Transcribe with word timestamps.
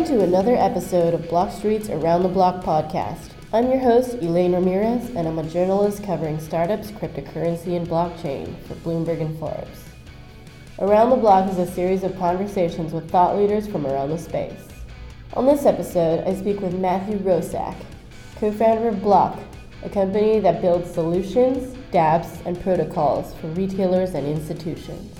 Welcome 0.00 0.16
to 0.16 0.24
another 0.24 0.56
episode 0.56 1.12
of 1.12 1.20
Blockstreet's 1.28 1.90
Around 1.90 2.22
the 2.22 2.30
Block 2.30 2.64
podcast. 2.64 3.32
I'm 3.52 3.68
your 3.68 3.80
host, 3.80 4.14
Elaine 4.14 4.54
Ramirez, 4.54 5.10
and 5.10 5.28
I'm 5.28 5.38
a 5.38 5.46
journalist 5.46 6.02
covering 6.02 6.40
startups, 6.40 6.90
cryptocurrency, 6.90 7.76
and 7.76 7.86
blockchain 7.86 8.58
for 8.62 8.76
Bloomberg 8.76 9.20
and 9.20 9.38
Forbes. 9.38 9.84
Around 10.78 11.10
the 11.10 11.16
Bloq 11.16 11.50
is 11.50 11.58
a 11.58 11.70
series 11.70 12.02
of 12.02 12.16
conversations 12.16 12.94
with 12.94 13.10
thought 13.10 13.36
leaders 13.36 13.68
from 13.68 13.86
around 13.86 14.08
the 14.08 14.16
space. 14.16 14.68
On 15.34 15.44
this 15.44 15.66
episode, 15.66 16.26
I 16.26 16.34
speak 16.34 16.62
with 16.62 16.72
Matthew 16.72 17.18
Roszak, 17.18 17.76
co 18.36 18.50
founder 18.50 18.88
of 18.88 19.02
Block, 19.02 19.38
a 19.82 19.90
company 19.90 20.40
that 20.40 20.62
builds 20.62 20.90
solutions, 20.90 21.76
dApps, 21.92 22.46
and 22.46 22.58
protocols 22.62 23.34
for 23.34 23.48
retailers 23.48 24.14
and 24.14 24.26
institutions. 24.26 25.19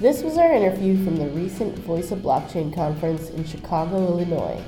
This 0.00 0.22
was 0.22 0.38
our 0.38 0.52
interview 0.52 1.02
from 1.02 1.16
the 1.16 1.26
recent 1.30 1.76
Voice 1.80 2.12
of 2.12 2.20
Blockchain 2.20 2.72
conference 2.72 3.30
in 3.30 3.44
Chicago, 3.44 3.96
Illinois. 3.96 4.62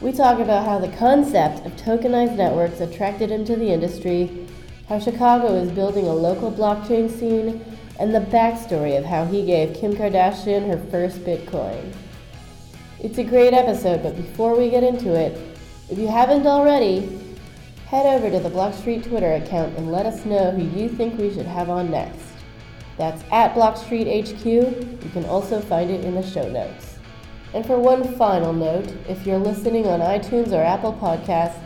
We 0.00 0.12
talk 0.12 0.38
about 0.38 0.64
how 0.64 0.78
the 0.78 0.96
concept 0.96 1.66
of 1.66 1.76
tokenized 1.76 2.34
networks 2.34 2.80
attracted 2.80 3.30
him 3.30 3.44
to 3.44 3.54
the 3.54 3.70
industry, 3.70 4.48
how 4.88 4.98
Chicago 4.98 5.56
is 5.56 5.70
building 5.70 6.06
a 6.06 6.14
local 6.14 6.50
blockchain 6.50 7.10
scene, 7.10 7.62
and 8.00 8.14
the 8.14 8.20
backstory 8.20 8.96
of 8.96 9.04
how 9.04 9.26
he 9.26 9.44
gave 9.44 9.76
Kim 9.76 9.92
Kardashian 9.92 10.68
her 10.68 10.78
first 10.90 11.18
Bitcoin. 11.18 11.92
It's 13.00 13.18
a 13.18 13.24
great 13.24 13.52
episode, 13.52 14.02
but 14.02 14.16
before 14.16 14.56
we 14.56 14.70
get 14.70 14.82
into 14.82 15.14
it, 15.14 15.38
if 15.90 15.98
you 15.98 16.08
haven't 16.08 16.46
already, 16.46 17.20
head 17.88 18.06
over 18.06 18.30
to 18.30 18.40
the 18.40 18.48
Blockstreet 18.48 19.06
Twitter 19.06 19.34
account 19.34 19.76
and 19.76 19.92
let 19.92 20.06
us 20.06 20.24
know 20.24 20.50
who 20.50 20.80
you 20.80 20.88
think 20.88 21.18
we 21.18 21.34
should 21.34 21.44
have 21.44 21.68
on 21.68 21.90
next. 21.90 22.33
That's 22.96 23.22
at 23.32 23.54
BlockstreetHQ. 23.54 25.04
You 25.04 25.10
can 25.10 25.24
also 25.24 25.60
find 25.60 25.90
it 25.90 26.04
in 26.04 26.14
the 26.14 26.22
show 26.22 26.48
notes. 26.48 26.98
And 27.52 27.64
for 27.64 27.78
one 27.78 28.16
final 28.16 28.52
note, 28.52 28.92
if 29.08 29.26
you're 29.26 29.38
listening 29.38 29.86
on 29.86 30.00
iTunes 30.00 30.52
or 30.52 30.62
Apple 30.62 30.92
Podcasts, 30.92 31.60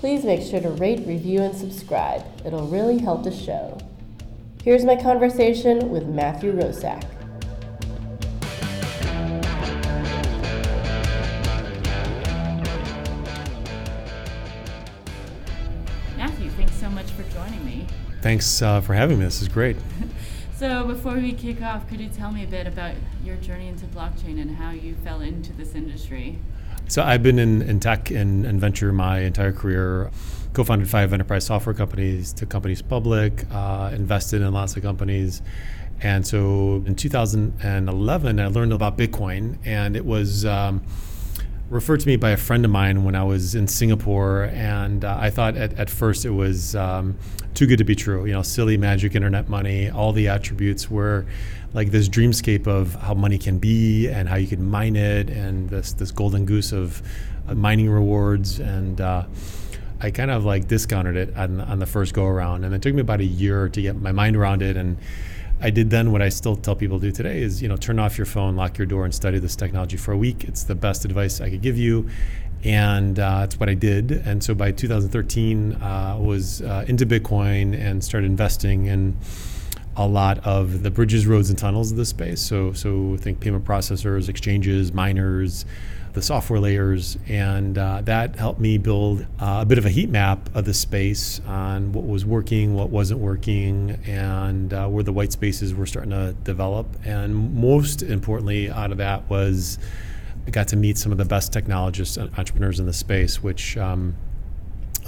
please 0.00 0.24
make 0.24 0.42
sure 0.42 0.60
to 0.60 0.70
rate, 0.70 1.06
review, 1.06 1.40
and 1.40 1.56
subscribe. 1.56 2.22
It'll 2.44 2.66
really 2.66 2.98
help 2.98 3.24
the 3.24 3.34
show. 3.34 3.78
Here's 4.62 4.84
my 4.84 4.96
conversation 4.96 5.90
with 5.90 6.06
Matthew 6.06 6.52
Roszak. 6.52 7.04
Matthew, 16.16 16.50
thanks 16.50 16.74
so 16.74 16.88
much 16.90 17.10
for 17.12 17.22
joining 17.34 17.64
me. 17.64 17.86
Thanks 18.22 18.62
uh, 18.62 18.80
for 18.80 18.94
having 18.94 19.18
me. 19.18 19.24
This 19.24 19.42
is 19.42 19.48
great. 19.48 19.76
So, 20.64 20.82
before 20.82 21.16
we 21.16 21.32
kick 21.32 21.60
off, 21.60 21.86
could 21.90 22.00
you 22.00 22.08
tell 22.08 22.32
me 22.32 22.42
a 22.42 22.46
bit 22.46 22.66
about 22.66 22.94
your 23.22 23.36
journey 23.36 23.68
into 23.68 23.84
blockchain 23.84 24.40
and 24.40 24.50
how 24.50 24.70
you 24.70 24.94
fell 25.04 25.20
into 25.20 25.52
this 25.52 25.74
industry? 25.74 26.38
So, 26.88 27.02
I've 27.02 27.22
been 27.22 27.38
in, 27.38 27.60
in 27.60 27.80
tech 27.80 28.10
and, 28.10 28.46
and 28.46 28.58
venture 28.58 28.90
my 28.90 29.18
entire 29.18 29.52
career. 29.52 30.10
Co 30.54 30.64
founded 30.64 30.88
five 30.88 31.12
enterprise 31.12 31.44
software 31.44 31.74
companies, 31.74 32.32
took 32.32 32.48
companies 32.48 32.80
public, 32.80 33.44
uh, 33.52 33.90
invested 33.92 34.40
in 34.40 34.54
lots 34.54 34.74
of 34.74 34.82
companies. 34.82 35.42
And 36.00 36.26
so 36.26 36.82
in 36.86 36.94
2011, 36.94 38.40
I 38.40 38.46
learned 38.46 38.72
about 38.72 38.96
Bitcoin, 38.96 39.58
and 39.66 39.94
it 39.94 40.06
was. 40.06 40.46
Um, 40.46 40.82
referred 41.70 42.00
to 42.00 42.06
me 42.06 42.16
by 42.16 42.30
a 42.30 42.36
friend 42.36 42.64
of 42.64 42.70
mine 42.70 43.04
when 43.04 43.14
I 43.14 43.24
was 43.24 43.54
in 43.54 43.66
Singapore, 43.66 44.44
and 44.52 45.04
uh, 45.04 45.16
I 45.18 45.30
thought 45.30 45.56
at, 45.56 45.72
at 45.74 45.90
first 45.90 46.24
it 46.24 46.30
was 46.30 46.76
um, 46.76 47.16
too 47.54 47.66
good 47.66 47.78
to 47.78 47.84
be 47.84 47.94
true. 47.94 48.26
You 48.26 48.32
know, 48.32 48.42
silly 48.42 48.76
magic 48.76 49.14
internet 49.14 49.48
money, 49.48 49.90
all 49.90 50.12
the 50.12 50.28
attributes 50.28 50.90
were 50.90 51.26
like 51.72 51.90
this 51.90 52.08
dreamscape 52.08 52.66
of 52.66 52.94
how 52.94 53.14
money 53.14 53.38
can 53.38 53.58
be 53.58 54.08
and 54.08 54.28
how 54.28 54.36
you 54.36 54.46
can 54.46 54.62
mine 54.62 54.96
it, 54.96 55.30
and 55.30 55.68
this 55.68 55.92
this 55.92 56.10
golden 56.10 56.44
goose 56.44 56.72
of 56.72 57.02
uh, 57.48 57.54
mining 57.54 57.90
rewards 57.90 58.60
and. 58.60 59.00
Uh, 59.00 59.24
I 60.00 60.10
kind 60.10 60.30
of 60.30 60.44
like 60.44 60.68
discounted 60.68 61.16
it 61.16 61.34
on, 61.34 61.62
on 61.62 61.78
the 61.78 61.86
first 61.86 62.12
go 62.12 62.26
around, 62.26 62.64
and 62.64 62.74
it 62.74 62.82
took 62.82 62.92
me 62.92 63.00
about 63.00 63.20
a 63.20 63.24
year 63.24 63.70
to 63.70 63.80
get 63.80 63.96
my 63.96 64.12
mind 64.12 64.36
around 64.36 64.60
it 64.60 64.76
and 64.76 64.98
I 65.64 65.70
did 65.70 65.88
then 65.88 66.12
what 66.12 66.20
I 66.20 66.28
still 66.28 66.56
tell 66.56 66.76
people 66.76 67.00
to 67.00 67.06
do 67.06 67.10
today 67.10 67.40
is, 67.40 67.62
you 67.62 67.68
know, 67.68 67.76
turn 67.76 67.98
off 67.98 68.18
your 68.18 68.26
phone, 68.26 68.54
lock 68.54 68.76
your 68.76 68.86
door, 68.86 69.06
and 69.06 69.14
study 69.14 69.38
this 69.38 69.56
technology 69.56 69.96
for 69.96 70.12
a 70.12 70.16
week. 70.16 70.44
It's 70.44 70.64
the 70.64 70.74
best 70.74 71.06
advice 71.06 71.40
I 71.40 71.48
could 71.48 71.62
give 71.62 71.78
you. 71.78 72.10
And 72.64 73.18
uh, 73.18 73.40
that's 73.40 73.58
what 73.58 73.70
I 73.70 73.74
did. 73.74 74.10
And 74.10 74.44
so 74.44 74.54
by 74.54 74.72
2013, 74.72 75.78
I 75.80 76.10
uh, 76.10 76.18
was 76.18 76.60
uh, 76.60 76.84
into 76.86 77.06
Bitcoin 77.06 77.74
and 77.74 78.04
started 78.04 78.26
investing 78.26 78.86
in 78.86 79.16
a 79.96 80.06
lot 80.06 80.46
of 80.46 80.82
the 80.82 80.90
bridges, 80.90 81.26
roads, 81.26 81.48
and 81.48 81.58
tunnels 81.58 81.90
of 81.90 81.96
this 81.96 82.10
space. 82.10 82.42
So, 82.42 82.74
so 82.74 83.16
think 83.16 83.40
payment 83.40 83.64
processors, 83.64 84.28
exchanges, 84.28 84.92
miners, 84.92 85.64
the 86.14 86.22
software 86.22 86.60
layers, 86.60 87.18
and 87.28 87.76
uh, 87.76 88.00
that 88.02 88.36
helped 88.36 88.60
me 88.60 88.78
build 88.78 89.26
uh, 89.40 89.58
a 89.62 89.66
bit 89.66 89.78
of 89.78 89.84
a 89.84 89.90
heat 89.90 90.08
map 90.08 90.48
of 90.54 90.64
the 90.64 90.72
space 90.72 91.40
on 91.46 91.92
what 91.92 92.06
was 92.06 92.24
working, 92.24 92.74
what 92.74 92.88
wasn't 92.88 93.18
working, 93.18 93.98
and 94.06 94.72
uh, 94.72 94.86
where 94.86 95.02
the 95.02 95.12
white 95.12 95.32
spaces 95.32 95.74
were 95.74 95.86
starting 95.86 96.12
to 96.12 96.32
develop. 96.44 96.86
And 97.04 97.54
most 97.54 98.02
importantly, 98.02 98.70
out 98.70 98.92
of 98.92 98.98
that 98.98 99.28
was 99.28 99.78
I 100.46 100.50
got 100.50 100.68
to 100.68 100.76
meet 100.76 100.98
some 100.98 101.10
of 101.10 101.18
the 101.18 101.24
best 101.24 101.52
technologists 101.52 102.16
and 102.16 102.30
entrepreneurs 102.38 102.78
in 102.78 102.86
the 102.86 102.92
space, 102.92 103.42
which 103.42 103.76
um, 103.76 104.14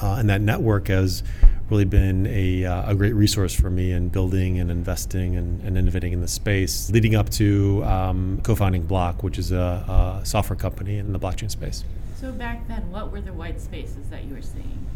uh, 0.03 0.17
and 0.19 0.29
that 0.29 0.41
network 0.41 0.89
has 0.89 1.23
really 1.71 1.85
been 1.85 2.27
a, 2.27 2.65
uh, 2.65 2.91
a 2.91 2.95
great 2.95 3.15
resource 3.15 3.53
for 3.53 3.71
me 3.71 3.93
in 3.93 4.09
building 4.09 4.59
and 4.59 4.71
investing 4.71 5.37
and, 5.37 5.61
and 5.63 5.77
innovating 5.77 6.13
in 6.13 6.21
the 6.21 6.29
space, 6.29 6.91
leading 6.91 7.15
up 7.15 7.29
to 7.31 7.83
um, 7.85 8.41
co 8.43 8.55
founding 8.55 8.87
Bloq, 8.87 9.23
which 9.23 9.39
is 9.39 9.53
a, 9.53 9.57
a, 9.57 10.25
software 10.25 10.57
company 10.57 10.99
in 10.99 11.13
the 11.13 11.19
blockchain 11.19 11.51
space. 11.51 11.85
So, 12.21 12.33
back 12.33 12.67
then, 12.69 12.91
what 12.91 13.13
were 13.13 13.21
the 13.21 13.33
white 13.33 13.61
spaces 13.61 14.09
that 14.11 14.25
you 14.25 14.35
were 14.35 14.43
seeing? 14.43 14.87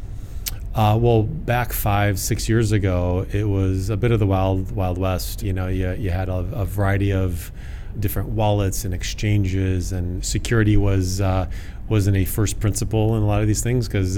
Uh, 0.72 0.96
well, 1.00 1.24
back 1.24 1.72
five, 1.72 2.18
six 2.18 2.48
years 2.48 2.70
ago, 2.70 3.26
it 3.32 3.44
was 3.44 3.90
a 3.90 3.96
bit 3.96 4.12
of 4.12 4.20
the 4.20 4.26
wild, 4.26 4.70
wild 4.70 4.98
west. 4.98 5.42
You 5.42 5.52
know, 5.52 5.66
you, 5.66 5.92
you 5.92 6.10
had 6.10 6.28
a, 6.28 6.46
a 6.52 6.64
variety 6.64 7.12
of 7.12 7.50
different 7.98 8.28
wallets 8.28 8.84
and 8.84 8.94
exchanges, 8.94 9.90
and 9.90 10.24
security 10.24 10.76
was 10.76 11.20
uh, 11.20 11.50
wasn't 11.88 12.16
a 12.16 12.24
first 12.24 12.60
principle 12.60 13.16
in 13.16 13.22
a 13.22 13.26
lot 13.26 13.40
of 13.42 13.48
these 13.48 13.62
things 13.62 13.88
because 13.88 14.14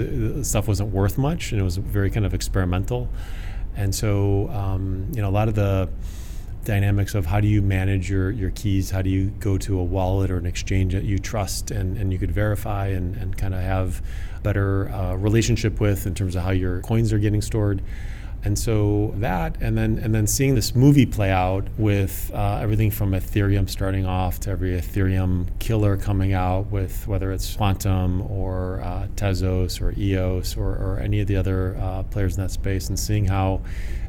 stuff 0.47 0.69
wasn't 0.69 0.93
worth 0.93 1.17
much 1.17 1.53
and 1.53 1.61
it 1.61 1.65
was 1.65 1.79
very 1.79 2.11
kind 2.11 2.27
of 2.27 2.35
experimental. 2.35 3.09
And 3.75 3.95
so, 3.95 4.51
um, 4.51 5.11
you 5.15 5.23
know, 5.23 5.31
a 5.31 5.33
lot 5.33 5.49
of 5.49 5.55
the 5.55 5.89
dynamics 6.65 7.15
of 7.15 7.27
how 7.27 7.41
do 7.41 7.49
you 7.49 7.62
manage 7.62 8.11
your, 8.11 8.31
your 8.31 8.50
keys, 8.50 8.91
how 8.91 9.03
do 9.03 9.11
you 9.11 9.31
go 9.41 9.59
to 9.59 9.78
a 9.78 9.83
wallet 9.83 10.31
or 10.31 10.39
an 10.39 10.47
exchange 10.47 10.93
that 10.93 11.05
you 11.05 11.19
trust 11.19 11.71
and, 11.71 11.97
and 11.97 12.12
you 12.12 12.19
could 12.19 12.33
verify 12.33 12.89
and, 12.89 13.17
and 13.17 13.37
kind 13.37 13.55
of 13.55 13.61
have 13.61 14.03
better 14.43 14.89
uh, 14.91 15.15
relationship 15.15 15.81
with 15.81 16.06
in 16.06 16.15
terms 16.15 16.37
of 16.37 16.43
how 16.43 16.51
your 16.51 16.81
coins 16.81 17.12
are 17.12 17.19
getting 17.19 17.43
stored. 17.43 17.83
And 18.45 18.59
so 18.59 19.12
that, 19.19 19.56
and 19.61 19.78
then 19.78 19.99
and 19.99 20.12
then 20.12 20.27
seeing 20.27 20.56
this 20.56 20.75
movie 20.75 21.06
play 21.06 21.31
out 21.31 21.69
with 21.78 22.28
uh, 22.34 22.59
everything 22.61 22.91
from 22.91 23.12
Ethereum 23.12 23.71
starting 23.71 24.05
off 24.05 24.41
to 24.41 24.51
every 24.51 24.72
Ethereum 24.72 25.47
killer 25.61 25.97
coming 25.97 26.33
out 26.33 26.67
with 26.67 27.06
whether 27.06 27.31
it's 27.31 27.56
Qtum 27.56 28.28
or 28.28 28.81
uh, 28.81 29.06
Tezos 29.15 29.81
or 29.81 29.95
EOS 29.97 30.56
or, 30.56 30.71
or 30.71 30.99
any 31.01 31.21
of 31.21 31.28
the 31.28 31.37
other 31.37 31.77
uh, 31.81 32.03
players 32.05 32.37
in 32.37 32.43
that 32.43 32.51
space, 32.51 32.89
and 32.89 32.99
seeing 32.99 33.27
how 33.27 33.61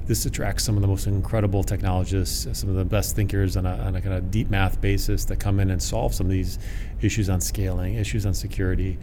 this 0.06 0.25
attracts 0.25 0.64
some 0.64 0.75
of 0.75 0.81
the 0.81 0.88
most 0.88 1.08
incredible 1.08 1.64
technologists, 1.64 2.47
some 2.58 2.69
of 2.69 2.75
the 2.75 2.86
best 2.86 3.16
thinkers 3.16 3.56
on 3.58 3.66
a, 3.66 3.75
on 3.78 3.96
a 3.96 4.02
kind 4.02 4.16
of 4.16 4.31
deep 4.31 4.50
math 4.50 4.81
basis 4.81 5.25
that 5.25 5.40
come 5.40 5.59
in 5.59 5.69
and 5.69 5.81
solve 5.81 6.14
some 6.14 6.28
of 6.28 6.31
these 6.31 6.59
issues 7.02 7.30
on 7.30 7.40
scaling, 7.41 7.96
issues 7.96 8.25
on 8.25 8.34
security. 8.34 8.97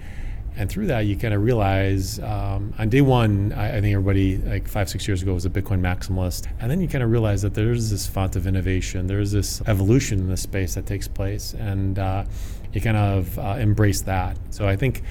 And 0.57 0.69
through 0.69 0.89
that 0.89 1.01
you 1.07 1.17
kind 1.17 1.33
of 1.33 1.43
realize 1.43 2.19
um, 2.19 2.75
on 2.79 2.89
day 2.89 3.01
one 3.01 3.53
I, 3.53 3.79
I, 3.79 3.81
think 3.81 3.95
everybody 3.95 4.37
like 4.39 4.67
five 4.67 4.91
six 4.91 5.07
years 5.07 5.23
ago 5.23 5.33
was 5.33 5.47
a 5.47 5.51
bitcoin 5.51 5.81
maximalist. 5.81 6.49
And 6.59 6.71
then 6.71 6.81
you 6.81 6.89
kind 6.89 7.05
of 7.05 7.11
realize 7.11 7.41
that 7.43 7.55
there's 7.55 7.91
this 7.91 8.07
font 8.07 8.37
of 8.37 8.47
innovation 8.47 9.07
there's 9.07 9.31
this 9.31 9.63
evolution 9.67 10.19
in 10.19 10.29
the 10.29 10.37
space 10.37 10.75
that 10.75 10.87
takes 10.87 11.07
place. 11.07 11.55
And 11.55 11.99
uh, 11.99 12.25
you 12.73 12.81
kind 12.81 12.97
of 12.97 13.39
uh, 13.39 13.57
embrace 13.59 14.03
that 14.03 14.37
so 14.51 14.69
i 14.69 14.77
think 14.77 15.03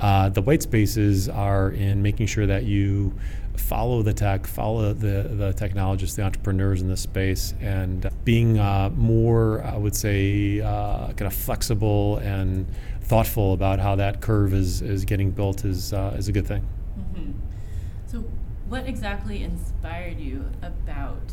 uh, 0.00 0.28
the 0.28 0.42
white 0.42 0.62
spaces 0.62 1.28
are 1.28 1.70
in 1.70 2.02
making 2.02 2.26
sure 2.26 2.46
that 2.46 2.64
you 2.64 3.12
follow 3.56 4.02
the 4.02 4.12
tech, 4.12 4.46
follow 4.46 4.92
the, 4.92 5.28
the 5.34 5.52
technologists, 5.54 6.14
the 6.14 6.22
entrepreneurs 6.22 6.80
in 6.80 6.88
this 6.88 7.00
space, 7.00 7.54
and 7.60 8.08
being 8.24 8.58
uh, 8.58 8.90
more, 8.94 9.62
I 9.64 9.76
would 9.76 9.96
say, 9.96 10.60
uh, 10.60 11.08
kind 11.08 11.22
of 11.22 11.34
flexible 11.34 12.18
and 12.18 12.66
thoughtful 13.02 13.52
about 13.54 13.80
how 13.80 13.96
that 13.96 14.20
curve 14.20 14.54
is, 14.54 14.80
is 14.82 15.04
getting 15.04 15.32
built 15.32 15.64
is, 15.64 15.92
uh, 15.92 16.14
is 16.16 16.28
a 16.28 16.32
good 16.32 16.46
thing. 16.46 16.66
Mm-hmm. 16.98 17.32
So, 18.06 18.24
what 18.68 18.86
exactly 18.86 19.42
inspired 19.42 20.20
you 20.20 20.44
about 20.62 21.32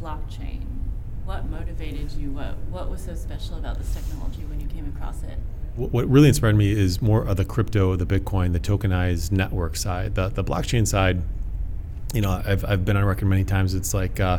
blockchain? 0.00 0.62
What 1.28 1.44
motivated 1.50 2.10
you? 2.12 2.30
What, 2.30 2.56
what 2.70 2.88
was 2.88 3.02
so 3.02 3.14
special 3.14 3.58
about 3.58 3.76
this 3.76 3.92
technology 3.92 4.46
when 4.46 4.62
you 4.62 4.66
came 4.66 4.90
across 4.96 5.22
it? 5.24 5.36
What 5.76 6.08
really 6.08 6.28
inspired 6.28 6.56
me 6.56 6.72
is 6.72 7.02
more 7.02 7.22
of 7.22 7.36
the 7.36 7.44
crypto, 7.44 7.96
the 7.96 8.06
Bitcoin, 8.06 8.54
the 8.54 8.58
tokenized 8.58 9.30
network 9.30 9.76
side. 9.76 10.14
The, 10.14 10.30
the 10.30 10.42
blockchain 10.42 10.86
side, 10.86 11.20
you 12.14 12.22
know, 12.22 12.42
I've, 12.46 12.64
I've 12.64 12.86
been 12.86 12.96
on 12.96 13.04
record 13.04 13.26
many 13.26 13.44
times. 13.44 13.74
It's 13.74 13.92
like, 13.92 14.18
uh, 14.18 14.38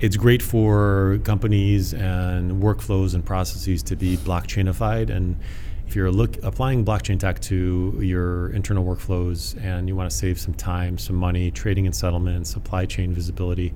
it's 0.00 0.18
great 0.18 0.42
for 0.42 1.20
companies 1.24 1.94
and 1.94 2.62
workflows 2.62 3.14
and 3.14 3.24
processes 3.24 3.82
to 3.84 3.96
be 3.96 4.18
blockchainified 4.18 5.08
and 5.08 5.40
if 5.86 5.96
you're 5.96 6.12
look, 6.12 6.36
applying 6.42 6.84
blockchain 6.84 7.18
tech 7.18 7.40
to 7.40 7.98
your 8.02 8.50
internal 8.50 8.84
workflows 8.84 9.58
and 9.64 9.88
you 9.88 9.96
want 9.96 10.10
to 10.10 10.14
save 10.14 10.38
some 10.38 10.52
time, 10.52 10.98
some 10.98 11.16
money, 11.16 11.50
trading 11.50 11.86
and 11.86 11.96
settlement, 11.96 12.46
supply 12.46 12.84
chain 12.84 13.14
visibility, 13.14 13.72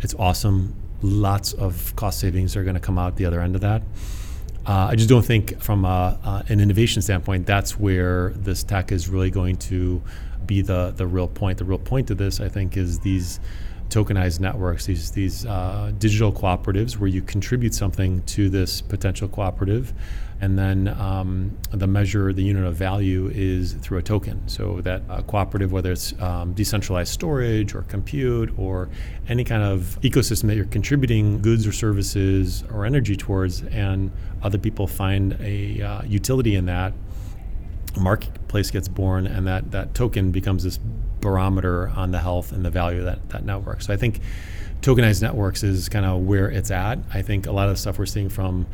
it's 0.00 0.14
awesome. 0.14 0.76
Lots 1.02 1.52
of 1.52 1.94
cost 1.96 2.20
savings 2.20 2.56
are 2.56 2.64
going 2.64 2.74
to 2.74 2.80
come 2.80 2.98
out 2.98 3.16
the 3.16 3.24
other 3.24 3.40
end 3.40 3.54
of 3.54 3.60
that. 3.60 3.82
Uh, 4.66 4.88
I 4.90 4.96
just 4.96 5.08
don't 5.08 5.24
think, 5.24 5.60
from 5.62 5.84
a, 5.84 6.18
uh, 6.22 6.42
an 6.48 6.60
innovation 6.60 7.00
standpoint, 7.00 7.46
that's 7.46 7.78
where 7.78 8.30
this 8.30 8.62
tech 8.62 8.92
is 8.92 9.08
really 9.08 9.30
going 9.30 9.56
to 9.56 10.02
be 10.44 10.62
the 10.62 10.92
the 10.96 11.06
real 11.06 11.28
point. 11.28 11.58
The 11.58 11.64
real 11.64 11.78
point 11.78 12.10
of 12.10 12.18
this, 12.18 12.40
I 12.40 12.48
think, 12.48 12.76
is 12.76 12.98
these 13.00 13.40
tokenized 13.88 14.40
networks, 14.40 14.86
these 14.86 15.10
these 15.10 15.46
uh, 15.46 15.92
digital 15.98 16.32
cooperatives 16.32 16.98
where 16.98 17.08
you 17.08 17.22
contribute 17.22 17.74
something 17.74 18.22
to 18.22 18.48
this 18.48 18.80
potential 18.80 19.28
cooperative, 19.28 19.92
and 20.40 20.58
then 20.58 20.88
um, 20.88 21.56
the 21.70 21.86
measure, 21.86 22.32
the 22.32 22.42
unit 22.42 22.64
of 22.64 22.74
value 22.74 23.30
is 23.34 23.72
through 23.74 23.98
a 23.98 24.02
token. 24.02 24.46
So 24.48 24.80
that 24.82 25.02
a 25.08 25.22
cooperative, 25.22 25.72
whether 25.72 25.92
it's 25.92 26.18
um, 26.20 26.52
decentralized 26.52 27.12
storage 27.12 27.74
or 27.74 27.82
compute 27.82 28.56
or 28.58 28.88
any 29.28 29.44
kind 29.44 29.62
of 29.62 29.98
ecosystem 30.02 30.46
that 30.48 30.56
you're 30.56 30.64
contributing 30.66 31.40
goods 31.40 31.66
or 31.66 31.72
services 31.72 32.64
or 32.72 32.84
energy 32.84 33.16
towards, 33.16 33.62
and 33.64 34.12
other 34.42 34.58
people 34.58 34.86
find 34.86 35.36
a 35.40 35.82
uh, 35.82 36.02
utility 36.02 36.54
in 36.54 36.66
that 36.66 36.92
marketplace 37.96 38.70
gets 38.70 38.88
born 38.88 39.26
and 39.26 39.46
that, 39.46 39.70
that 39.70 39.94
token 39.94 40.30
becomes 40.30 40.64
this 40.64 40.78
barometer 41.20 41.88
on 41.90 42.10
the 42.10 42.18
health 42.18 42.52
and 42.52 42.64
the 42.64 42.70
value 42.70 43.00
of 43.00 43.04
that, 43.04 43.28
that 43.30 43.44
network. 43.44 43.82
So 43.82 43.92
I 43.92 43.96
think 43.96 44.20
tokenized 44.80 45.22
networks 45.22 45.62
is 45.62 45.88
kind 45.88 46.04
of 46.04 46.22
where 46.22 46.50
it's 46.50 46.70
at. 46.70 46.98
I 47.12 47.22
think 47.22 47.46
a 47.46 47.52
lot 47.52 47.68
of 47.68 47.74
the 47.74 47.80
stuff 47.80 47.98
we're 47.98 48.06
seeing 48.06 48.28
from 48.28 48.66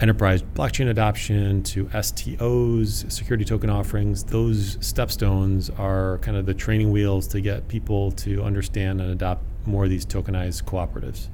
enterprise 0.00 0.42
blockchain 0.42 0.88
adoption 0.88 1.62
to 1.62 1.84
STOs, 1.86 3.10
security 3.12 3.44
token 3.44 3.68
offerings, 3.68 4.24
those 4.24 4.78
stepstones 4.78 5.78
are 5.78 6.18
kind 6.18 6.36
of 6.36 6.46
the 6.46 6.54
training 6.54 6.90
wheels 6.90 7.26
to 7.28 7.40
get 7.40 7.68
people 7.68 8.10
to 8.12 8.42
understand 8.42 9.00
and 9.00 9.10
adopt 9.10 9.44
more 9.66 9.84
of 9.84 9.90
these 9.90 10.06
tokenized 10.06 10.64
cooperatives. 10.64 11.28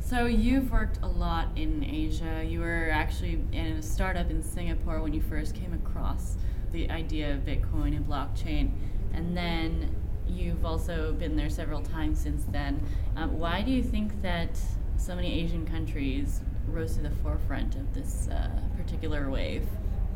So 0.00 0.26
you've 0.26 0.70
worked 0.70 0.98
a 1.02 1.06
lot 1.06 1.48
in 1.56 1.84
Asia. 1.84 2.44
You 2.46 2.60
were 2.60 2.90
actually 2.92 3.42
in 3.52 3.66
a 3.66 3.82
startup 3.82 4.30
in 4.30 4.42
Singapore 4.42 5.00
when 5.00 5.12
you 5.12 5.22
first 5.22 5.54
came 5.54 5.72
across 5.72 6.36
the 6.72 6.90
idea 6.90 7.34
of 7.34 7.40
Bitcoin 7.40 7.96
and 7.96 8.06
blockchain, 8.06 8.70
and 9.12 9.36
then 9.36 9.94
you've 10.26 10.64
also 10.64 11.12
been 11.12 11.36
there 11.36 11.50
several 11.50 11.82
times 11.82 12.20
since 12.20 12.44
then. 12.44 12.80
Um, 13.16 13.38
why 13.38 13.62
do 13.62 13.70
you 13.70 13.82
think 13.82 14.22
that 14.22 14.58
so 14.96 15.14
many 15.14 15.40
Asian 15.40 15.66
countries 15.66 16.40
rose 16.68 16.96
to 16.96 17.02
the 17.02 17.10
forefront 17.10 17.74
of 17.74 17.92
this 17.94 18.28
uh, 18.28 18.48
particular 18.76 19.30
wave? 19.30 19.66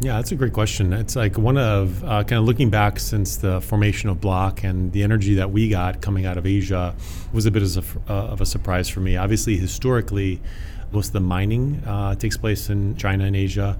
Yeah, 0.00 0.16
that's 0.16 0.30
a 0.30 0.36
great 0.36 0.52
question. 0.52 0.92
It's 0.92 1.16
like 1.16 1.38
one 1.38 1.56
of 1.56 2.04
uh, 2.04 2.22
kind 2.24 2.34
of 2.34 2.44
looking 2.44 2.68
back 2.68 3.00
since 3.00 3.36
the 3.36 3.62
formation 3.62 4.10
of 4.10 4.18
Bloq 4.18 4.62
and 4.62 4.92
the 4.92 5.02
energy 5.02 5.34
that 5.36 5.50
we 5.50 5.70
got 5.70 6.02
coming 6.02 6.26
out 6.26 6.36
of 6.36 6.44
Asia 6.44 6.94
was 7.32 7.46
a 7.46 7.50
bit 7.50 7.62
of 7.62 7.98
a, 8.06 8.12
uh, 8.12 8.26
of 8.26 8.42
a 8.42 8.46
surprise 8.46 8.90
for 8.90 9.00
me. 9.00 9.16
Obviously, 9.16 9.56
historically, 9.56 10.42
most 10.92 11.08
of 11.08 11.12
the 11.14 11.20
mining 11.20 11.82
uh, 11.86 12.14
takes 12.14 12.36
place 12.36 12.68
in 12.68 12.94
China 12.96 13.24
and 13.24 13.34
Asia 13.34 13.78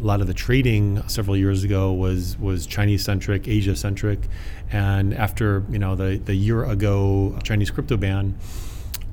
a 0.00 0.04
lot 0.04 0.20
of 0.20 0.26
the 0.26 0.34
trading 0.34 1.02
several 1.08 1.36
years 1.36 1.64
ago 1.64 1.92
was 1.92 2.38
was 2.38 2.66
Chinese 2.66 3.04
centric, 3.04 3.48
Asia 3.48 3.74
centric, 3.74 4.20
and 4.70 5.14
after 5.14 5.64
you 5.70 5.78
know 5.78 5.96
the 5.96 6.18
the 6.24 6.34
year 6.34 6.64
ago 6.64 7.38
Chinese 7.42 7.70
crypto 7.70 7.96
ban, 7.96 8.38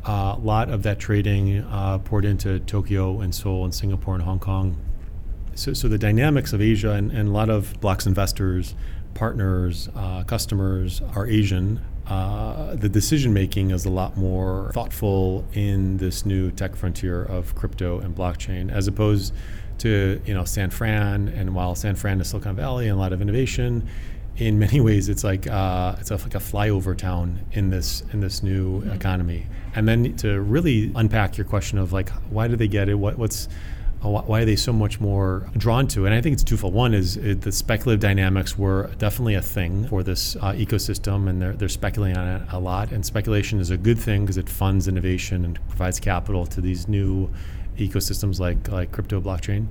uh, 0.06 0.36
a 0.38 0.42
lot 0.42 0.70
of 0.70 0.84
that 0.84 1.00
trading 1.00 1.60
uh, 1.64 1.98
poured 2.00 2.26
into 2.26 2.60
Tokyo 2.60 3.22
and 3.22 3.34
Seoul 3.34 3.64
and 3.64 3.74
Singapore 3.74 4.14
and 4.16 4.24
Hong 4.24 4.40
Kong. 4.40 4.78
So, 5.56 5.74
so 5.74 5.88
the 5.88 5.98
dynamics 5.98 6.54
of 6.54 6.62
Asia 6.62 6.92
and, 6.92 7.12
and 7.12 7.30
a 7.30 7.32
lot 7.32 7.50
of 7.50 7.80
Bloq's 7.80 8.06
investors, 8.06 8.76
partners, 9.14 9.90
uh, 9.96 10.24
customers 10.24 11.02
are 11.16 11.26
Asian. 11.26 11.82
Uh, 12.06 12.76
the 12.76 12.90
decision 12.90 13.34
making 13.34 13.72
is 13.72 13.86
a 13.86 13.90
lot 13.90 14.16
more 14.16 14.70
thoughtful 14.74 15.48
in 15.54 15.98
this 15.98 16.26
new 16.26 16.52
tech 16.52 16.76
frontier 16.76 17.24
of 17.24 17.56
crypto 17.56 18.00
and 18.00 18.16
blockchain, 18.16 18.72
as 18.72 18.88
opposed 18.88 19.34
to 19.80 20.22
you 20.26 20.34
know 20.34 20.46
San 20.46 20.70
Fran, 20.70 21.28
and 21.30 21.56
while 21.56 21.76
San 21.76 21.96
Fran 21.96 22.22
is 22.22 22.30
Silicon 22.30 22.56
Valley 22.56 22.88
and 22.88 22.98
a 22.98 23.00
lot 23.00 23.14
of 23.14 23.22
innovation, 23.22 23.88
in 24.38 24.60
many 24.60 24.82
ways 24.90 25.10
it's 25.10 25.24
like 25.24 25.48
uh, 25.48 25.96
it's 26.00 26.12
a, 26.12 26.16
like 26.16 26.36
a 26.36 26.40
flyover 26.40 26.98
town 26.98 27.40
in 27.52 27.70
this 27.70 28.04
in 28.14 28.20
this 28.20 28.44
new 28.44 28.82
mm-hmm. 28.82 28.92
economy. 28.92 29.48
And 29.76 29.88
then 29.88 30.16
to 30.18 30.40
really 30.40 30.92
unpack 30.96 31.38
your 31.38 31.46
question 31.46 31.78
of 31.78 31.94
like 31.94 32.10
why 32.30 32.48
do 32.48 32.56
they 32.56 32.68
get 32.68 32.90
it? 32.90 32.96
What 32.96 33.18
what's 33.18 33.48
uh, 34.04 34.10
why 34.10 34.42
are 34.42 34.46
they 34.46 34.56
so 34.56 34.72
much 34.72 35.00
more 35.00 35.50
drawn 35.58 35.88
to 35.88 36.06
it? 36.06 36.10
And 36.10 36.16
I 36.16 36.22
think 36.22 36.34
it's 36.34 36.44
twofold. 36.44 36.74
One 36.74 36.94
is 36.94 37.18
it, 37.18 37.42
the 37.42 37.52
speculative 37.52 38.02
dynamics 38.02 38.58
were 38.58 38.92
definitely 38.98 39.36
a 39.36 39.42
thing 39.42 39.88
for 39.88 40.04
this 40.04 40.36
uh, 40.38 40.52
ecosystem, 40.54 41.28
and 41.28 41.42
they're, 41.42 41.54
they're 41.54 41.70
speculating 41.70 42.18
on 42.18 42.28
it 42.28 42.42
a 42.52 42.60
lot. 42.60 42.92
And 42.92 43.06
speculation 43.06 43.60
is 43.60 43.72
a 43.72 43.78
good 43.78 43.98
thing 43.98 44.22
because 44.22 44.38
it 44.38 44.50
funds 44.50 44.88
innovation 44.88 45.46
and 45.46 45.60
provides 45.70 46.00
capital 46.00 46.46
to 46.48 46.62
these 46.62 46.88
new 46.88 47.32
ecosystems 47.78 48.40
like 48.40 48.70
like 48.70 48.92
crypto 48.92 49.22
blockchain. 49.22 49.68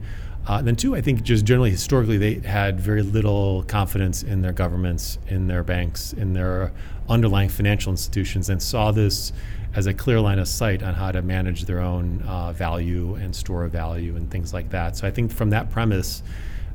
Uh, 0.47 0.59
and 0.59 0.67
then 0.67 0.77
two, 0.77 0.95
I 0.95 1.01
think 1.01 1.23
just 1.23 1.47
generally 1.47 1.71
historically 1.71 2.19
they 2.19 2.35
had 2.35 2.79
very 2.79 3.03
little 3.03 3.63
confidence 3.63 4.23
in 4.23 4.43
their 4.43 4.53
governments, 4.53 5.19
in 5.27 5.47
their 5.47 5.63
banks, 5.63 6.13
in 6.13 6.35
their 6.35 6.73
underlying 7.09 7.49
financial 7.49 7.91
institutions, 7.91 8.51
and 8.51 8.63
saw 8.63 8.91
this 8.91 9.33
as 9.75 9.87
a 9.87 9.95
clear 9.95 10.21
line 10.21 10.39
of 10.39 10.47
sight 10.47 10.83
on 10.83 10.95
how 10.95 11.11
to 11.11 11.23
manage 11.23 11.65
their 11.65 11.81
own 11.81 12.23
uh, 12.23 12.53
value 12.53 13.15
and 13.15 13.35
store 13.35 13.65
of 13.65 13.73
value 13.73 14.17
and 14.17 14.31
things 14.31 14.53
like 14.53 14.71
that. 14.71 14.97
So 14.97 15.07
I 15.07 15.11
think 15.11 15.33
from 15.33 15.51
that 15.51 15.71
premise 15.71 16.23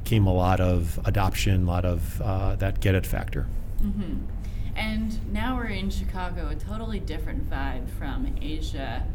came 0.03 0.25
a 0.25 0.33
lot 0.33 0.59
of 0.59 0.99
adoption, 1.05 1.63
a 1.63 1.67
lot 1.67 1.85
of 1.85 2.21
uh, 2.21 2.55
that 2.55 2.79
get 2.79 2.95
it 2.95 3.05
factor. 3.05 3.47
Mm-hmm. 3.81 4.25
And 4.75 5.33
now 5.33 5.55
we're 5.55 5.65
in 5.65 5.89
Chicago, 5.89 6.49
a 6.49 6.55
totally 6.55 6.99
different 6.99 7.49
vibe 7.49 7.89
from 7.89 8.35
Asia. 8.41 9.05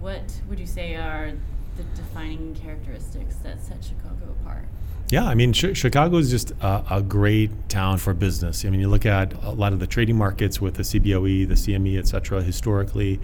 What 0.00 0.40
would 0.48 0.58
you 0.58 0.66
say 0.66 0.94
are 0.94 1.32
the 1.76 1.84
defining 1.94 2.54
characteristics 2.54 3.36
that 3.36 3.62
set 3.62 3.82
Chicago 3.82 4.34
apart? 4.40 4.64
Yeah, 5.10 5.26
I 5.26 5.34
mean, 5.34 5.52
Chicago 5.52 6.16
is 6.16 6.30
just 6.30 6.52
a, 6.62 6.84
a, 6.90 7.02
great 7.02 7.68
town 7.68 7.98
for 7.98 8.14
business. 8.14 8.64
I 8.64 8.70
mean, 8.70 8.80
you 8.80 8.88
look 8.88 9.04
at 9.04 9.34
a 9.44 9.50
lot 9.50 9.72
of 9.74 9.78
the 9.78 9.86
trading 9.86 10.16
markets 10.16 10.60
with 10.60 10.74
the 10.74 10.82
CBOE, 10.82 11.46
the 11.46 11.54
CME, 11.54 11.98
et 11.98 12.08
cetera, 12.08 12.42
historically, 12.42 13.20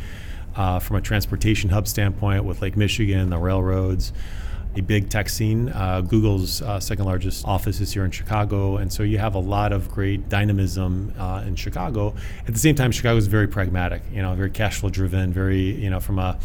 uh, 0.56 0.78
from 0.78 0.96
a 0.96 1.00
transportation 1.00 1.70
hub 1.70 1.88
standpoint 1.88 2.44
with 2.44 2.60
Lake 2.60 2.76
Michigan, 2.76 3.30
the 3.30 3.38
railroads, 3.38 4.12
a 4.76 4.82
big 4.82 5.08
tech 5.08 5.28
scene. 5.28 5.70
Uh, 5.70 6.00
Google's 6.02 6.62
uh, 6.62 6.78
second 6.78 7.06
largest 7.06 7.46
office 7.46 7.80
is 7.80 7.92
here 7.92 8.04
in 8.04 8.10
Chicago, 8.10 8.76
and 8.76 8.92
so 8.92 9.02
you 9.02 9.18
have 9.18 9.34
a 9.34 9.40
lot 9.40 9.72
of 9.72 9.90
great 9.90 10.28
dynamism 10.28 11.12
uh, 11.18 11.42
in 11.46 11.56
Chicago. 11.56 12.14
At 12.46 12.52
the 12.52 12.60
same 12.60 12.74
time, 12.74 12.92
Chicago 12.92 13.16
is 13.16 13.26
very 13.26 13.48
pragmatic, 13.48 14.02
you 14.12 14.22
know, 14.22 14.34
very 14.34 14.50
cash 14.50 14.80
flow 14.80 14.90
driven, 14.90 15.32
very, 15.32 15.74
you 15.80 15.90
know, 15.90 15.98
from 15.98 16.18
a 16.18 16.38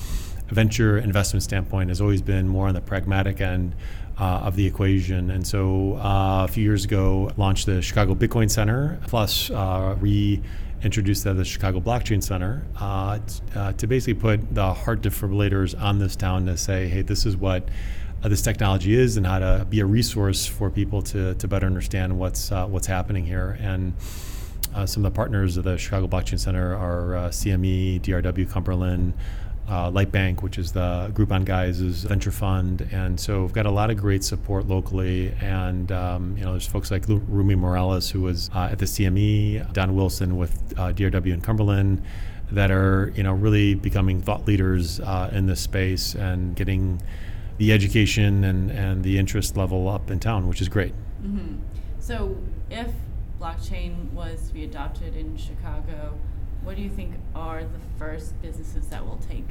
venture 0.48 0.98
investment 0.98 1.44
standpoint 1.44 1.90
has 1.90 2.02
always 2.02 2.22
been 2.22 2.48
more 2.48 2.68
on 2.68 2.74
the 2.74 2.82
pragmatic 2.82 3.42
end 3.42 3.76
uh, 4.18 4.42
of 4.44 4.56
the 4.56 4.66
equation. 4.66 5.32
And 5.32 5.46
so 5.46 5.96
uh, 5.96 6.46
a 6.46 6.48
few 6.48 6.64
years 6.64 6.86
ago, 6.86 7.32
launched 7.38 7.66
the 7.66 7.82
Chicago 7.82 8.16
Bitcoin 8.16 8.50
Center, 8.50 9.00
plus 9.08 9.50
uh, 9.50 9.96
reintroduced 10.00 11.24
the 11.24 11.44
Chicago 11.44 11.80
Blockchain 11.80 12.24
Center 12.24 12.66
uh, 12.80 13.20
t- 13.20 13.42
uh, 13.56 13.74
to 13.74 13.88
basically 13.88 14.14
put 14.14 14.54
the 14.54 14.74
heart 14.74 15.02
defibrillators 15.02 15.80
on 15.80 16.00
this 16.00 16.16
town 16.16 16.46
to 16.46 16.58
say, 16.58 16.88
hey, 16.88 17.02
this 17.02 17.26
is 17.26 17.36
what 17.36 17.68
uh, 18.24 18.30
this 18.30 18.42
technology 18.42 18.96
is 18.96 19.18
and 19.18 19.28
how 19.28 19.40
to 19.40 19.66
be 19.70 19.80
a 19.80 19.86
resource 19.86 20.46
for 20.46 20.70
people 20.70 21.02
to, 21.02 21.34
to 21.36 21.48
better 21.48 21.66
understand 21.66 22.18
what's 22.18 22.52
what's 22.52 22.88
happening 22.88 23.26
here. 23.26 23.58
And 23.60 23.94
some 24.86 25.06
of 25.06 25.14
the 25.14 25.16
partners 25.16 25.58
of 25.58 25.64
the 25.64 25.78
Chicago 25.78 26.08
Blockchain 26.08 26.40
Center 26.40 26.76
are 26.76 27.30
CME, 27.30 28.02
DRW 28.02 28.50
Cumberland, 28.50 29.14
uh, 29.68 29.90
Lightbank, 29.90 30.44
which 30.44 30.58
is 30.58 30.72
the 30.72 31.12
Groupon 31.14 31.44
Guys' 31.44 32.04
venture 32.04 32.32
fund, 32.32 32.88
and 32.92 33.20
so 33.20 33.42
we've 33.42 33.54
got 33.54 33.66
a 33.66 33.72
lot 33.72 33.90
of 33.90 33.98
great 33.98 34.24
support 34.24 34.68
locally. 34.68 35.34
And 35.42 35.92
um, 35.92 36.38
you 36.38 36.44
know, 36.44 36.52
there's 36.52 36.68
folks 36.68 36.92
like 36.92 37.06
Rumi 37.08 37.56
Morales, 37.56 38.10
who 38.10 38.22
was 38.22 38.50
uh, 38.54 38.70
at 38.72 38.80
the 38.80 38.86
CME, 38.86 39.74
Don 39.74 39.96
Wilson 39.96 40.38
with 40.38 40.74
uh, 40.78 40.94
DRW 40.94 41.34
in 41.34 41.42
Cumberland, 41.42 42.04
that 42.52 42.70
are 42.70 43.12
you 43.16 43.24
know 43.24 43.34
really 43.34 43.74
becoming 43.74 44.22
thought 44.22 44.46
leaders 44.46 45.00
uh, 45.00 45.30
in 45.34 45.48
this 45.48 45.62
space 45.62 46.14
and 46.14 46.56
getting 46.56 47.02
the 47.58 47.72
education 47.72 48.44
and, 48.44 48.70
and 48.72 49.04
the 49.04 49.18
interest 49.18 49.58
level 49.58 49.88
up 49.88 50.12
in 50.12 50.20
town, 50.20 50.48
which 50.48 50.62
is 50.62 50.70
great. 50.70 50.94
Mm-hmm. 51.24 51.56
So, 52.00 52.38
if 52.70 52.92
blockchain 53.40 54.12
was 54.12 54.48
to 54.48 54.54
be 54.54 54.64
adopted 54.64 55.16
in 55.16 55.38
Chicago, 55.38 56.20
what 56.66 56.76
do 56.76 56.82
you 56.82 56.90
think 56.90 57.14
are 57.36 57.62
the 57.62 57.80
first 57.98 58.40
businesses 58.42 58.88
that 58.88 59.06
will 59.06 59.20
take? 59.30 59.46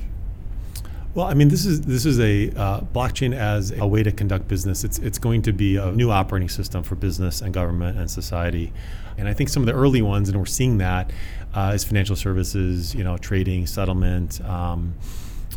Well, 1.15 1.27
I 1.27 1.35
mean, 1.35 1.47
this 1.49 1.65
is 1.65 1.83
this 1.83 2.05
is 2.05 2.19
a 2.19 2.51
uh, 2.51 2.81
blockchain 2.81 3.37
as 3.37 3.71
a 3.71 3.87
way 3.87 4.03
to 4.03 4.11
conduct 4.11 4.49
business. 4.49 4.83
It's 4.83 4.99
it's 4.99 5.19
going 5.19 5.43
to 5.43 5.53
be 5.53 5.77
a 5.77 5.93
new 5.93 6.11
operating 6.11 6.49
system 6.49 6.83
for 6.83 6.97
business 6.97 7.41
and 7.41 7.55
government 7.55 7.97
and 7.99 8.11
society, 8.11 8.73
and 9.17 9.29
I 9.29 9.33
think 9.33 9.49
some 9.49 9.63
of 9.63 9.69
the 9.69 9.75
early 9.75 10.03
ones, 10.03 10.29
and 10.29 10.37
we're 10.37 10.47
seeing 10.47 10.79
that, 10.79 11.13
uh, 11.55 11.71
is 11.73 11.85
financial 11.85 12.17
services, 12.17 12.97
you 12.97 13.05
know, 13.05 13.17
trading, 13.17 13.69
settlement. 13.69 14.41
Um, 14.41 14.95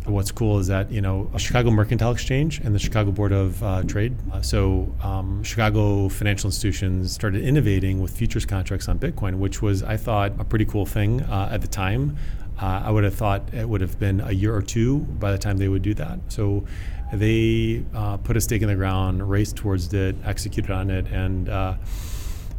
what's 0.08 0.32
cool 0.32 0.58
is 0.58 0.66
that 0.68 0.90
you 0.90 1.00
know 1.00 1.30
a 1.34 1.38
Chicago 1.38 1.70
Mercantile 1.70 2.12
Exchange 2.12 2.60
and 2.60 2.74
the 2.74 2.78
Chicago 2.78 3.10
Board 3.10 3.32
of 3.32 3.62
uh, 3.62 3.82
Trade. 3.84 4.16
Uh, 4.32 4.40
so 4.40 4.92
um, 5.02 5.42
Chicago 5.42 6.08
financial 6.08 6.48
institutions 6.48 7.12
started 7.12 7.42
innovating 7.42 8.00
with 8.00 8.16
futures 8.16 8.46
contracts 8.46 8.88
on 8.88 8.98
Bitcoin, 8.98 9.36
which 9.36 9.62
was 9.62 9.82
I 9.82 9.96
thought 9.96 10.32
a 10.38 10.44
pretty 10.44 10.64
cool 10.64 10.86
thing 10.86 11.22
uh, 11.22 11.50
at 11.52 11.60
the 11.60 11.68
time. 11.68 12.16
Uh, 12.60 12.82
I 12.84 12.90
would 12.90 13.04
have 13.04 13.14
thought 13.14 13.54
it 13.54 13.68
would 13.68 13.80
have 13.80 13.98
been 14.00 14.20
a 14.20 14.32
year 14.32 14.54
or 14.54 14.62
two 14.62 14.98
by 14.98 15.30
the 15.30 15.38
time 15.38 15.58
they 15.58 15.68
would 15.68 15.82
do 15.82 15.94
that. 15.94 16.18
So 16.28 16.64
they 17.12 17.84
uh, 17.94 18.16
put 18.16 18.36
a 18.36 18.40
stake 18.40 18.62
in 18.62 18.68
the 18.68 18.74
ground, 18.74 19.28
raced 19.28 19.56
towards 19.56 19.92
it, 19.94 20.16
executed 20.24 20.72
on 20.72 20.90
it, 20.90 21.06
and 21.06 21.48
uh, 21.48 21.74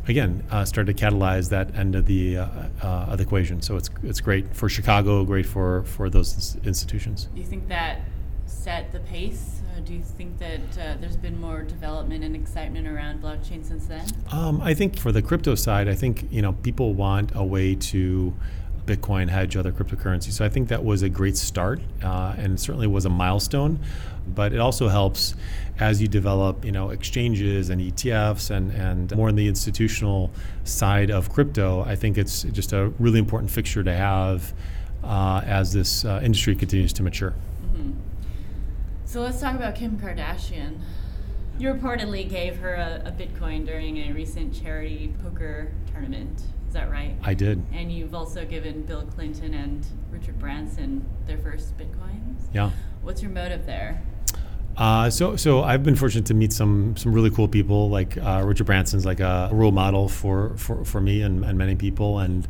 again 0.07 0.43
uh, 0.51 0.65
started 0.65 0.97
to 0.97 1.05
catalyze 1.05 1.49
that 1.49 1.75
end 1.75 1.95
of 1.95 2.05
the 2.05 2.37
uh, 2.37 2.47
uh, 2.81 3.07
of 3.09 3.17
the 3.17 3.23
equation. 3.23 3.61
So 3.61 3.75
it's 3.75 3.89
it's 4.03 4.21
great 4.21 4.55
for 4.55 4.69
Chicago, 4.69 5.23
great 5.23 5.45
for 5.45 5.83
for 5.83 6.09
those 6.09 6.57
institutions. 6.63 7.29
Do 7.33 7.41
you 7.41 7.47
think 7.47 7.67
that 7.69 8.01
set 8.45 8.91
the 8.91 8.99
pace? 9.01 9.61
Uh, 9.75 9.79
do 9.81 9.93
you 9.93 10.01
think 10.01 10.37
that 10.39 10.59
uh, 10.79 10.95
there's 10.99 11.17
been 11.17 11.39
more 11.39 11.61
development 11.63 12.23
and 12.23 12.35
excitement 12.35 12.87
around 12.87 13.21
blockchain 13.21 13.63
since 13.65 13.85
then? 13.85 14.05
Um, 14.31 14.61
I 14.61 14.73
think 14.73 14.97
for 14.97 15.11
the 15.11 15.21
crypto 15.21 15.55
side, 15.55 15.87
I 15.87 15.95
think 15.95 16.31
you 16.31 16.41
know 16.41 16.53
people 16.53 16.93
want 16.93 17.31
a 17.35 17.43
way 17.43 17.75
to 17.75 18.33
Bitcoin 18.85 19.29
hedge 19.29 19.55
other 19.55 19.71
cryptocurrencies. 19.71 20.31
So 20.31 20.43
I 20.43 20.49
think 20.49 20.69
that 20.69 20.83
was 20.83 21.03
a 21.03 21.09
great 21.09 21.37
start, 21.37 21.79
uh, 22.03 22.35
and 22.37 22.59
certainly 22.59 22.87
was 22.87 23.05
a 23.05 23.09
milestone. 23.09 23.79
But 24.27 24.53
it 24.53 24.59
also 24.59 24.89
helps 24.89 25.35
as 25.79 26.01
you 26.01 26.07
develop, 26.07 26.65
you 26.65 26.71
know, 26.71 26.89
exchanges 26.89 27.69
and 27.69 27.81
ETFs 27.81 28.51
and 28.51 28.71
and 28.71 29.15
more 29.15 29.29
in 29.29 29.35
the 29.35 29.47
institutional 29.47 30.31
side 30.63 31.09
of 31.09 31.29
crypto. 31.29 31.81
I 31.83 31.95
think 31.95 32.17
it's 32.17 32.43
just 32.43 32.73
a 32.73 32.89
really 32.99 33.19
important 33.19 33.51
fixture 33.51 33.83
to 33.83 33.93
have 33.93 34.53
uh, 35.03 35.41
as 35.45 35.73
this 35.73 36.05
uh, 36.05 36.19
industry 36.23 36.55
continues 36.55 36.93
to 36.93 37.03
mature. 37.03 37.31
Mm-hmm. 37.31 37.91
So 39.05 39.21
let's 39.21 39.39
talk 39.39 39.55
about 39.55 39.75
Kim 39.75 39.97
Kardashian. 39.97 40.79
You 41.57 41.73
reportedly 41.73 42.29
gave 42.29 42.57
her 42.57 42.75
a, 42.75 43.03
a 43.05 43.11
Bitcoin 43.11 43.65
during 43.65 43.97
a 43.97 44.13
recent 44.13 44.53
charity 44.53 45.13
poker 45.21 45.71
tournament. 45.91 46.41
Is 46.67 46.73
that 46.73 46.91
right? 46.91 47.15
I 47.23 47.33
did. 47.33 47.65
And 47.73 47.91
you've 47.91 48.13
also 48.13 48.45
given 48.45 48.83
Bill 48.83 49.01
Clinton 49.01 49.55
and 49.55 49.85
Richard 50.11 50.37
Branson 50.37 51.03
their 51.25 51.39
first 51.39 51.75
Bitcoins. 51.77 52.41
Yeah. 52.53 52.69
What's 53.01 53.21
your 53.23 53.31
motive 53.31 53.65
there? 53.65 54.01
Uh, 54.79 55.09
so, 55.09 55.35
so 55.35 55.61
I've 55.61 55.83
been 55.83 55.97
fortunate 55.97 56.25
to 56.27 56.33
meet 56.33 56.53
some 56.53 56.95
some 56.95 57.11
really 57.11 57.29
cool 57.29 57.49
people. 57.49 57.89
Like 57.89 58.17
uh, 58.17 58.41
Richard 58.45 58.63
Branson's 58.63 59.05
like 59.05 59.19
a 59.19 59.49
role 59.51 59.73
model 59.73 60.07
for 60.07 60.55
for, 60.55 60.85
for 60.85 61.01
me 61.01 61.21
and, 61.21 61.43
and 61.43 61.57
many 61.57 61.75
people, 61.75 62.19
and 62.19 62.47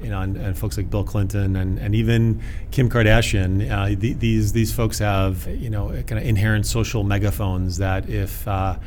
you 0.00 0.08
know, 0.08 0.22
and, 0.22 0.38
and, 0.38 0.58
folks 0.58 0.78
like 0.78 0.88
Bill 0.88 1.04
Clinton 1.04 1.56
and, 1.56 1.78
and 1.78 1.94
even 1.94 2.42
Kim 2.70 2.88
Kardashian. 2.88 3.70
Uh, 3.70 3.88
th- 3.88 4.18
these 4.18 4.54
these 4.54 4.72
folks 4.72 5.00
have 5.00 5.46
you 5.46 5.68
know 5.68 5.90
kind 5.90 6.12
of 6.12 6.24
inherent 6.24 6.64
social 6.64 7.04
megaphones 7.04 7.76
that 7.76 8.08
if 8.08 8.48
uh, 8.48 8.78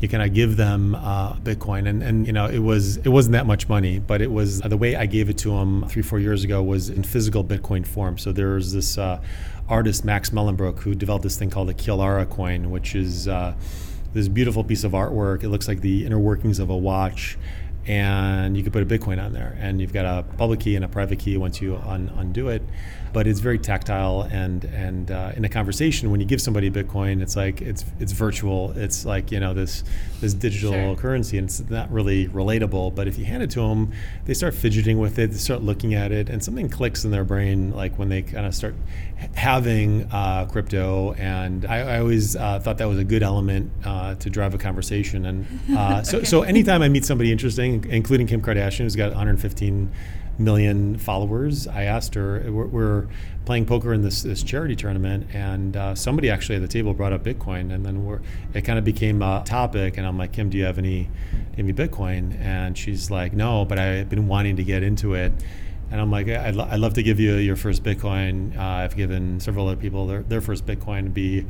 you 0.00 0.08
kind 0.08 0.22
of 0.22 0.32
give 0.34 0.56
them 0.56 0.94
uh, 0.94 1.34
Bitcoin, 1.34 1.86
and, 1.86 2.02
and 2.02 2.26
you 2.26 2.32
know 2.32 2.46
it 2.46 2.58
was 2.58 2.96
it 2.96 3.08
wasn't 3.08 3.34
that 3.34 3.46
much 3.46 3.68
money, 3.68 3.98
but 3.98 4.22
it 4.22 4.32
was 4.32 4.60
the 4.60 4.76
way 4.78 4.96
I 4.96 5.04
gave 5.04 5.28
it 5.28 5.36
to 5.38 5.50
them 5.50 5.86
three 5.86 6.02
four 6.02 6.18
years 6.18 6.44
ago 6.44 6.62
was 6.62 6.88
in 6.88 7.02
physical 7.02 7.44
Bitcoin 7.44 7.86
form. 7.86 8.16
So 8.16 8.32
there's 8.32 8.72
this 8.72 8.96
uh, 8.96 9.20
artist 9.72 10.04
Max 10.04 10.28
Mullenbrook 10.28 10.80
who 10.80 10.94
developed 10.94 11.22
this 11.22 11.38
thing 11.38 11.48
called 11.48 11.66
the 11.66 11.74
Kialara 11.74 12.28
coin, 12.28 12.70
which 12.70 12.94
is 12.94 13.26
uh, 13.26 13.54
this 14.12 14.28
beautiful 14.28 14.62
piece 14.62 14.84
of 14.84 14.92
artwork. 14.92 15.42
It 15.42 15.48
looks 15.48 15.66
like 15.66 15.80
the 15.80 16.04
inner 16.04 16.18
workings 16.18 16.58
of 16.58 16.68
a 16.68 16.76
watch 16.76 17.38
and 17.86 18.56
you 18.56 18.62
can 18.62 18.72
put 18.72 18.82
a 18.82 18.86
Bitcoin 18.86 19.22
on 19.22 19.32
there. 19.32 19.56
And 19.60 19.80
you've 19.80 19.92
got 19.92 20.04
a 20.04 20.22
public 20.36 20.60
key 20.60 20.76
and 20.76 20.84
a 20.84 20.88
private 20.88 21.18
key 21.18 21.36
once 21.36 21.60
you 21.60 21.76
un- 21.76 22.12
undo 22.16 22.48
it. 22.48 22.62
But 23.12 23.26
it's 23.26 23.40
very 23.40 23.58
tactile, 23.58 24.22
and 24.22 24.64
and 24.64 25.10
uh, 25.10 25.32
in 25.36 25.44
a 25.44 25.48
conversation, 25.50 26.10
when 26.10 26.20
you 26.20 26.26
give 26.26 26.40
somebody 26.40 26.70
Bitcoin, 26.70 27.20
it's 27.20 27.36
like 27.36 27.60
it's 27.60 27.84
it's 28.00 28.12
virtual. 28.12 28.72
It's 28.74 29.04
like 29.04 29.30
you 29.30 29.38
know 29.38 29.52
this 29.52 29.84
this 30.22 30.32
digital 30.32 30.72
sure. 30.72 30.96
currency, 30.96 31.36
and 31.36 31.46
it's 31.46 31.60
not 31.68 31.92
really 31.92 32.28
relatable. 32.28 32.94
But 32.94 33.08
if 33.08 33.18
you 33.18 33.26
hand 33.26 33.42
it 33.42 33.50
to 33.50 33.60
them, 33.60 33.92
they 34.24 34.32
start 34.32 34.54
fidgeting 34.54 34.98
with 34.98 35.18
it. 35.18 35.30
They 35.30 35.36
start 35.36 35.60
looking 35.60 35.92
at 35.92 36.10
it, 36.10 36.30
and 36.30 36.42
something 36.42 36.70
clicks 36.70 37.04
in 37.04 37.10
their 37.10 37.24
brain, 37.24 37.72
like 37.72 37.98
when 37.98 38.08
they 38.08 38.22
kind 38.22 38.46
of 38.46 38.54
start 38.54 38.74
having 39.34 40.04
uh, 40.10 40.46
crypto. 40.46 41.12
And 41.12 41.64
I, 41.66 41.96
I 41.96 41.98
always 41.98 42.34
uh, 42.34 42.60
thought 42.60 42.78
that 42.78 42.88
was 42.88 42.98
a 42.98 43.04
good 43.04 43.22
element 43.22 43.70
uh, 43.84 44.14
to 44.16 44.30
drive 44.30 44.54
a 44.54 44.58
conversation. 44.58 45.26
And 45.26 45.46
uh, 45.76 46.02
so 46.02 46.16
okay. 46.18 46.26
so 46.26 46.42
anytime 46.42 46.82
I 46.82 46.88
meet 46.88 47.04
somebody 47.04 47.30
interesting, 47.30 47.71
including 47.72 48.26
Kim 48.26 48.42
Kardashian, 48.42 48.80
who's 48.80 48.96
got 48.96 49.08
115 49.10 49.90
million 50.38 50.96
followers. 50.98 51.66
I 51.66 51.84
asked 51.84 52.14
her, 52.14 52.42
we're, 52.50 52.66
we're 52.66 53.08
playing 53.44 53.66
poker 53.66 53.92
in 53.92 54.02
this, 54.02 54.22
this 54.22 54.42
charity 54.42 54.76
tournament, 54.76 55.28
and 55.34 55.76
uh, 55.76 55.94
somebody 55.94 56.30
actually 56.30 56.56
at 56.56 56.62
the 56.62 56.68
table 56.68 56.94
brought 56.94 57.12
up 57.12 57.24
Bitcoin, 57.24 57.72
and 57.72 57.84
then 57.84 58.20
it 58.54 58.62
kind 58.62 58.78
of 58.78 58.84
became 58.84 59.22
a 59.22 59.42
topic. 59.44 59.96
And 59.96 60.06
I'm 60.06 60.18
like, 60.18 60.32
Kim, 60.32 60.50
do 60.50 60.58
you 60.58 60.64
have 60.64 60.78
any, 60.78 61.10
any 61.56 61.72
Bitcoin? 61.72 62.38
And 62.40 62.76
she's 62.76 63.10
like, 63.10 63.32
no, 63.32 63.64
but 63.64 63.78
I've 63.78 64.08
been 64.08 64.28
wanting 64.28 64.56
to 64.56 64.64
get 64.64 64.82
into 64.82 65.14
it. 65.14 65.32
And 65.90 66.00
I'm 66.00 66.10
like, 66.10 66.28
I'd, 66.28 66.56
lo- 66.56 66.68
I'd 66.70 66.80
love 66.80 66.94
to 66.94 67.02
give 67.02 67.20
you 67.20 67.34
your 67.34 67.56
first 67.56 67.82
Bitcoin. 67.82 68.56
Uh, 68.56 68.62
I've 68.62 68.96
given 68.96 69.40
several 69.40 69.68
other 69.68 69.80
people 69.80 70.06
their, 70.06 70.22
their 70.22 70.40
first 70.40 70.64
Bitcoin 70.64 71.04
to 71.04 71.10
be, 71.10 71.44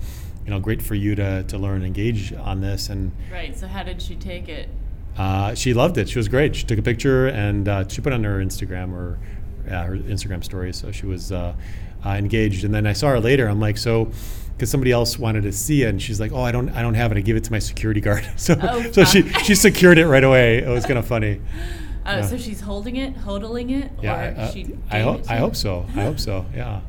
you 0.44 0.50
know, 0.50 0.58
great 0.58 0.82
for 0.82 0.96
you 0.96 1.14
to, 1.14 1.44
to 1.44 1.58
learn 1.58 1.76
and 1.76 1.84
engage 1.84 2.32
on 2.32 2.60
this. 2.60 2.88
And 2.88 3.12
right. 3.30 3.56
So 3.56 3.68
how 3.68 3.84
did 3.84 4.02
she 4.02 4.16
take 4.16 4.48
it? 4.48 4.68
Uh, 5.16 5.54
she 5.54 5.74
loved 5.74 5.98
it. 5.98 6.08
She 6.08 6.18
was 6.18 6.28
great. 6.28 6.56
She 6.56 6.64
took 6.64 6.78
a 6.78 6.82
picture 6.82 7.26
and 7.28 7.68
uh, 7.68 7.88
she 7.88 8.00
put 8.00 8.12
on 8.12 8.24
her 8.24 8.38
Instagram 8.38 8.92
or 8.92 9.18
uh, 9.68 9.82
her 9.84 9.96
Instagram 9.96 10.42
story. 10.42 10.72
So 10.72 10.90
she 10.90 11.06
was 11.06 11.32
uh, 11.32 11.54
uh, 12.04 12.08
engaged. 12.10 12.64
And 12.64 12.74
then 12.74 12.86
I 12.86 12.92
saw 12.92 13.08
her 13.10 13.20
later. 13.20 13.48
I'm 13.48 13.60
like, 13.60 13.76
so 13.76 14.10
because 14.62 14.70
somebody 14.70 14.92
else 14.92 15.18
wanted 15.18 15.42
to 15.42 15.52
see 15.52 15.82
it, 15.82 15.88
and 15.88 16.00
she's 16.00 16.20
like, 16.20 16.30
"Oh, 16.30 16.42
I 16.42 16.52
don't, 16.52 16.68
I 16.68 16.82
don't 16.82 16.94
have 16.94 17.10
it. 17.10 17.18
I 17.18 17.20
give 17.20 17.36
it 17.36 17.44
to 17.44 17.50
my 17.50 17.58
security 17.58 18.00
guard." 18.00 18.24
so, 18.36 18.56
oh, 18.62 18.92
so 18.92 19.04
she 19.04 19.28
she 19.44 19.56
secured 19.56 19.98
it 19.98 20.06
right 20.06 20.22
away. 20.22 20.58
It 20.58 20.68
was 20.68 20.86
kind 20.86 20.98
of 20.98 21.06
funny. 21.06 21.40
Uh, 22.04 22.16
yeah. 22.16 22.26
So 22.26 22.36
she's 22.36 22.60
holding 22.60 22.96
it, 22.96 23.14
hodling 23.14 23.70
it, 23.70 23.92
yeah, 24.02 24.14
I, 24.90 24.98
I, 24.98 25.02
hope, 25.02 25.30
I 25.30 25.36
hope 25.36 25.54
so. 25.54 25.86
I 25.94 26.02
hope 26.02 26.18
so. 26.18 26.44
Yeah. 26.54 26.80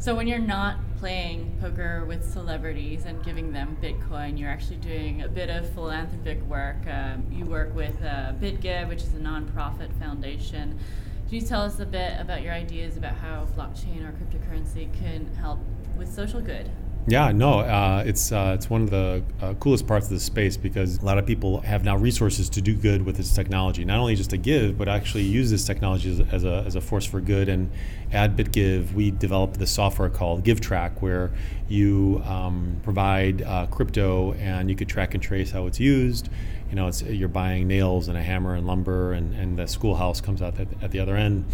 So 0.00 0.16
when 0.16 0.26
you're 0.26 0.40
not 0.40 0.76
playing 1.00 1.56
poker 1.62 2.04
with 2.04 2.22
celebrities 2.30 3.06
and 3.06 3.24
giving 3.24 3.52
them 3.54 3.74
Bitcoin, 3.82 4.38
you're 4.38 4.50
actually 4.50 4.76
doing 4.76 5.22
a 5.22 5.28
bit 5.28 5.48
of 5.48 5.66
philanthropic 5.70 6.42
work. 6.42 6.76
Um, 6.86 7.26
you 7.30 7.46
work 7.46 7.74
with 7.74 7.96
uh, 8.02 8.34
BitGive, 8.38 8.86
which 8.86 9.02
is 9.02 9.14
a 9.14 9.18
nonprofit 9.18 9.98
foundation. 9.98 10.78
Can 11.26 11.34
you 11.34 11.40
tell 11.40 11.62
us 11.62 11.80
a 11.80 11.86
bit 11.86 12.20
about 12.20 12.42
your 12.42 12.52
ideas 12.52 12.98
about 12.98 13.14
how 13.14 13.46
blockchain 13.56 14.06
or 14.06 14.12
cryptocurrency 14.12 14.92
can 14.98 15.26
help 15.36 15.58
with 15.96 16.12
social 16.12 16.42
good? 16.42 16.70
Yeah, 17.06 17.32
no, 17.32 17.60
uh, 17.60 18.04
it's 18.06 18.30
uh, 18.30 18.52
it's 18.54 18.68
one 18.68 18.82
of 18.82 18.90
the 18.90 19.22
uh, 19.40 19.54
coolest 19.54 19.86
parts 19.86 20.06
of 20.06 20.12
the 20.12 20.20
space 20.20 20.58
because 20.58 20.98
a 20.98 21.04
lot 21.04 21.16
of 21.16 21.24
people 21.24 21.60
have 21.62 21.82
now 21.82 21.96
resources 21.96 22.50
to 22.50 22.60
do 22.60 22.74
good 22.74 23.04
with 23.06 23.16
this 23.16 23.32
technology. 23.32 23.84
Not 23.86 23.98
only 23.98 24.14
just 24.14 24.30
to 24.30 24.36
give, 24.36 24.76
but 24.76 24.86
actually 24.86 25.22
use 25.22 25.50
this 25.50 25.64
technology 25.64 26.12
as, 26.12 26.20
as 26.32 26.44
a, 26.44 26.62
as 26.66 26.76
a 26.76 26.80
force 26.80 27.06
for 27.06 27.20
good. 27.20 27.48
And 27.48 27.70
at 28.12 28.36
BitGive, 28.36 28.92
we 28.92 29.10
developed 29.10 29.58
this 29.58 29.70
software 29.70 30.10
called 30.10 30.44
GiveTrack, 30.44 31.00
where 31.00 31.30
you 31.68 32.22
um, 32.26 32.76
provide 32.82 33.42
uh, 33.42 33.66
crypto 33.66 34.34
and 34.34 34.68
you 34.68 34.76
could 34.76 34.88
track 34.88 35.14
and 35.14 35.22
trace 35.22 35.50
how 35.50 35.66
it's 35.66 35.80
used. 35.80 36.28
You 36.68 36.76
know, 36.76 36.86
it's 36.86 37.02
you're 37.02 37.28
buying 37.28 37.66
nails 37.66 38.08
and 38.08 38.16
a 38.16 38.22
hammer 38.22 38.54
and 38.54 38.66
lumber, 38.66 39.14
and, 39.14 39.34
and 39.34 39.58
the 39.58 39.66
schoolhouse 39.66 40.20
comes 40.20 40.42
out 40.42 40.60
at, 40.60 40.68
at 40.82 40.90
the 40.90 41.00
other 41.00 41.16
end. 41.16 41.46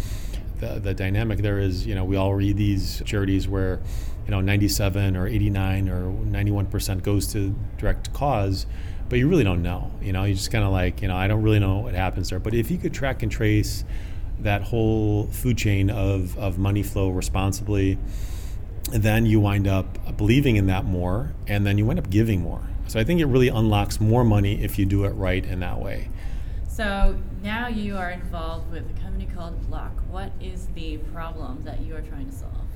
The, 0.59 0.79
the 0.79 0.93
dynamic 0.93 1.39
there 1.39 1.59
is, 1.59 1.85
you 1.85 1.95
know, 1.95 2.03
we 2.03 2.17
all 2.17 2.33
read 2.33 2.57
these 2.57 3.01
charities 3.05 3.47
where 3.47 3.79
you 4.27 4.31
know 4.31 4.41
97 4.41 5.15
or 5.15 5.25
89 5.25 5.89
or 5.89 6.11
91% 6.11 7.01
goes 7.01 7.31
to 7.33 7.55
direct 7.77 8.13
cause 8.13 8.65
but 9.09 9.17
you 9.17 9.27
really 9.27 9.45
don't 9.45 9.63
know 9.63 9.91
you 10.01 10.11
know? 10.11 10.25
You 10.25 10.35
just 10.35 10.51
kind 10.51 10.65
of 10.65 10.71
like 10.71 11.01
you 11.01 11.07
know 11.07 11.15
i 11.15 11.27
don't 11.27 11.41
really 11.41 11.59
know 11.59 11.79
what 11.79 11.93
happens 11.93 12.29
there. 12.29 12.39
But 12.39 12.53
if 12.53 12.69
you 12.69 12.77
could 12.77 12.93
track 12.93 13.23
and 13.23 13.31
trace 13.31 13.85
that 14.39 14.61
whole 14.61 15.27
food 15.27 15.57
chain 15.57 15.89
of, 15.89 16.37
of 16.37 16.59
money 16.59 16.83
flow 16.83 17.09
responsibly 17.09 17.97
then 18.91 19.25
you 19.25 19.39
wind 19.39 19.67
up 19.67 20.15
believing 20.15 20.55
in 20.55 20.67
that 20.67 20.85
more 20.85 21.33
and 21.47 21.65
then 21.65 21.77
you 21.77 21.85
wind 21.85 21.99
up 21.99 22.09
giving 22.09 22.41
more. 22.41 22.61
So 22.87 22.99
i 22.99 23.03
think 23.03 23.21
it 23.21 23.25
really 23.25 23.47
unlocks 23.47 23.99
more 24.01 24.23
money 24.23 24.61
if 24.61 24.77
you 24.77 24.85
do 24.85 25.05
it 25.05 25.11
right 25.11 25.45
in 25.45 25.61
that 25.61 25.79
way. 25.79 26.09
So 26.67 27.17
now 27.41 27.67
you 27.69 27.97
are 27.97 28.11
involved 28.11 28.69
with 28.71 28.87
a 28.89 29.01
company 29.01 29.27
called 29.33 29.59
bloq. 29.69 29.91
What 30.09 30.31
is 30.39 30.67
the 30.75 30.97
problem 31.11 31.63
that 31.63 31.81
you 31.81 31.95
are 31.95 32.01
trying 32.01 32.29
to 32.29 32.35
solve 32.35 32.66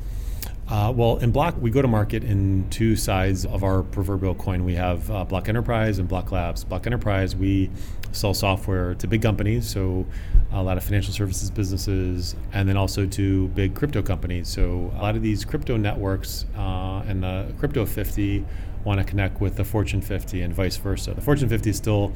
uh, 0.67 0.91
well, 0.95 1.17
in 1.17 1.33
Bloq, 1.33 1.57
we 1.59 1.69
go 1.69 1.81
to 1.81 1.87
market 1.87 2.23
in 2.23 2.69
two 2.69 2.95
sides 2.95 3.45
of 3.45 3.63
our 3.63 3.83
proverbial 3.83 4.35
coin. 4.35 4.63
We 4.63 4.75
have 4.75 5.09
uh, 5.11 5.25
Bloq 5.25 5.49
Enterprise 5.49 5.99
and 5.99 6.07
Bloq 6.07 6.31
Labs. 6.31 6.63
Bloq 6.63 6.85
Enterprise, 6.85 7.35
we 7.35 7.69
sell 8.11 8.33
software 8.33 8.95
to 8.95 9.07
big 9.07 9.21
companies, 9.21 9.69
so 9.69 10.05
a 10.51 10.61
lot 10.61 10.77
of 10.77 10.83
financial 10.83 11.13
services 11.13 11.49
businesses, 11.49 12.35
and 12.53 12.67
then 12.67 12.77
also 12.77 13.05
to 13.05 13.47
big 13.49 13.73
crypto 13.73 14.01
companies. 14.01 14.47
So 14.47 14.91
a 14.95 15.01
lot 15.01 15.15
of 15.15 15.21
these 15.21 15.45
crypto 15.45 15.77
networks 15.77 16.45
uh, 16.57 17.03
and 17.07 17.23
the 17.23 17.53
Crypto 17.57 17.85
50 17.85 18.45
want 18.83 18.99
to 18.99 19.03
connect 19.05 19.41
with 19.41 19.55
the 19.55 19.63
Fortune 19.63 20.01
50 20.01 20.41
and 20.41 20.53
vice 20.53 20.77
versa. 20.77 21.13
The 21.13 21.21
Fortune 21.21 21.49
50 21.49 21.69
is 21.69 21.77
still 21.77 22.11